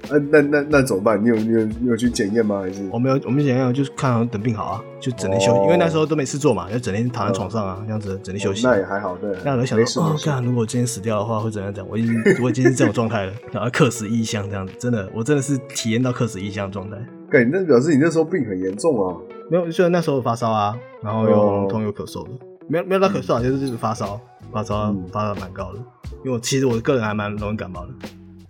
[0.09, 1.21] 那那那那怎么办？
[1.21, 2.61] 你有你有你有去检验吗？
[2.61, 8.65] 还是我没有，我们检验就是看等病好啊，就整天休息，哦、因为那时候都没事做嘛，就整天躺在床上啊，哦、这样子整天休息。
[8.65, 9.35] 那也还好，对。
[9.43, 11.73] 那我就想说，哦，干如果今天死掉的话会怎样？
[11.73, 16.97] 讲我已经我已经是这种状态了，然后客死异乡这样子，真的，我真的是体验到客死异乡的状态。
[17.29, 19.17] 对，那表示你那时候病很严重啊。
[19.49, 22.31] 没有，就那时候发烧啊，然后又喉咙痛又咳嗽的，
[22.67, 24.19] 没有没有到咳嗽啊，就是就是发烧，
[24.51, 25.79] 发烧发的蛮高的。
[26.23, 27.89] 因为我其实我个人还蛮容易感冒的。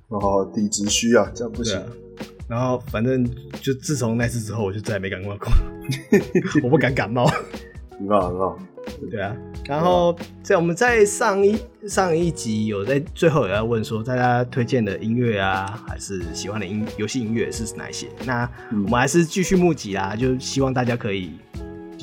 [0.09, 1.81] 哦，体质虚啊，这样不行。
[2.47, 3.25] 然后反正
[3.61, 5.47] 就自从那次之后，我就再也没感冒过。
[6.63, 7.25] 我不敢感冒。
[7.97, 8.59] 很好很好。
[9.09, 9.35] 对啊，
[9.65, 18.07] 然后在我们在上一上一集有在最后有在问说，大家推荐的音乐啊，还是喜欢的音游戏音乐是哪些？
[18.25, 21.31] 那我们还是继续募集啦，就希望大家可以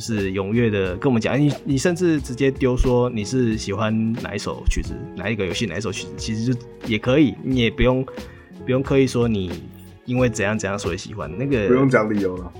[0.02, 8.04] 就是踊跃的跟我们讲，你你甚至直接丢说你是喜欢哪一首曲子，哪一个游戏哪一首曲子，其实就也可以，你也不用
[8.64, 9.52] 不用刻意说你。
[10.04, 12.52] 因为怎样怎样所以喜欢那个，不用讲理由了。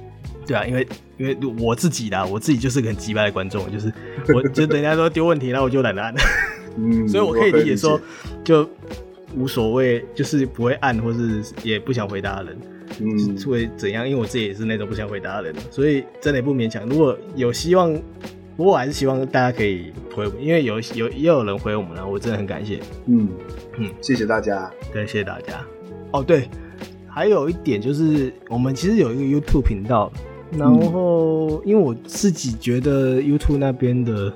[0.46, 0.86] 对啊，因为
[1.18, 3.92] 因为我自己啦，我自己就是个很鸡掰的观众，就是
[4.32, 6.14] 我就人家说丢问题，然后我就懒得按。
[6.78, 8.00] 嗯，所以我可以理解说，
[8.44, 8.70] 就
[9.36, 12.58] 无所谓，就是不会按，或是也不想回答的人，
[13.00, 14.08] 嗯，会怎样？
[14.08, 16.86] 因为我自己也是那种不想回答的人，所以真的也不勉强。
[16.88, 17.92] 如果有希望，
[18.56, 22.80] 不过我还是希望大家可以回我，因为有有也有人回我们了，我真的很感谢。
[23.06, 23.28] 嗯
[23.78, 25.64] 嗯，谢谢大家，对，谢谢大家。
[26.12, 26.48] 哦，对。
[27.14, 30.10] 还有一点就是，我们其实有一个 YouTube 频道，
[30.56, 34.32] 然后因为我自己觉得 YouTube 那边的，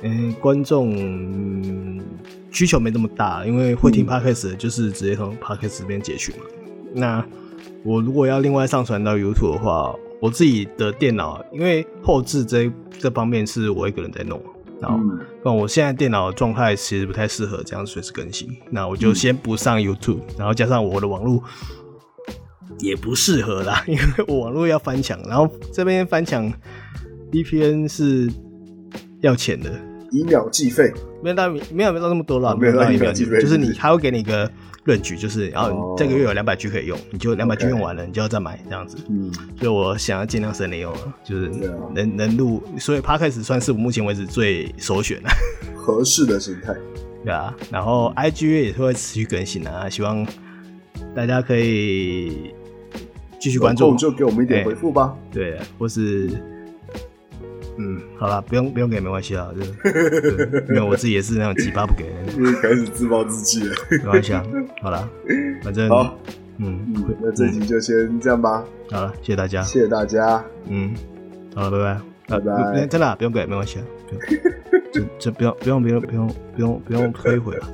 [0.00, 2.00] 嗯、欸，观众
[2.50, 6.38] 需求没那么大，因为会听 Podcast 就是直接从 Podcast 这边截取嘛。
[6.94, 7.22] 那
[7.84, 14.40] 我如果要另外上传到 YouTube 的话，我自己的电脑因为后置这这方面是我一个人在弄，
[14.80, 14.98] 然后
[15.44, 21.42] 那我现在电脑状态其实不太适合这样随时更新，那我就先不上 YouTube，然后加上我的网络。
[22.78, 26.50] 也不适合啦，因为我网络要翻墙，然后这边翻墙
[27.30, 28.28] VPN 是
[29.20, 29.70] 要钱的，
[30.10, 30.90] 以秒计费，
[31.22, 34.22] 没有到没有没有到那么多了，没有到以秒计费，就是你还会给你一
[34.84, 38.96] 个 range，就是然后这个月有两百 G 可以用，你就两百 G 用完了，你就要再买这样子。
[39.08, 41.48] 嗯，所以我想要尽量省点用了，就是
[41.94, 45.30] 能能录，所以 Podcast 算是我目前为止最首选的
[45.76, 46.74] 合适的形态。
[47.24, 50.26] 对啊，然后 IG 也会持续更新啊，希望
[51.14, 52.52] 大家可以
[53.38, 55.16] 继续关注，就给我们一点回复吧。
[55.30, 56.30] 对，或是。
[57.78, 59.62] 嗯，好了，不用不用给没关系啊，就
[60.68, 64.44] 因为我自己也是那种鸡巴不给的，因为开始自暴自弃了，没关系啊，
[64.82, 65.08] 好了，
[65.62, 66.18] 反正好，
[66.58, 66.86] 嗯，
[67.20, 70.94] 那这集就先这样吧，好了，谢谢大家，谢谢大家，嗯，
[71.54, 73.84] 好了，拜拜，拜拜，真的不用给没关系啊，
[74.92, 77.66] 就就不用不用不用不用不用不用推回了。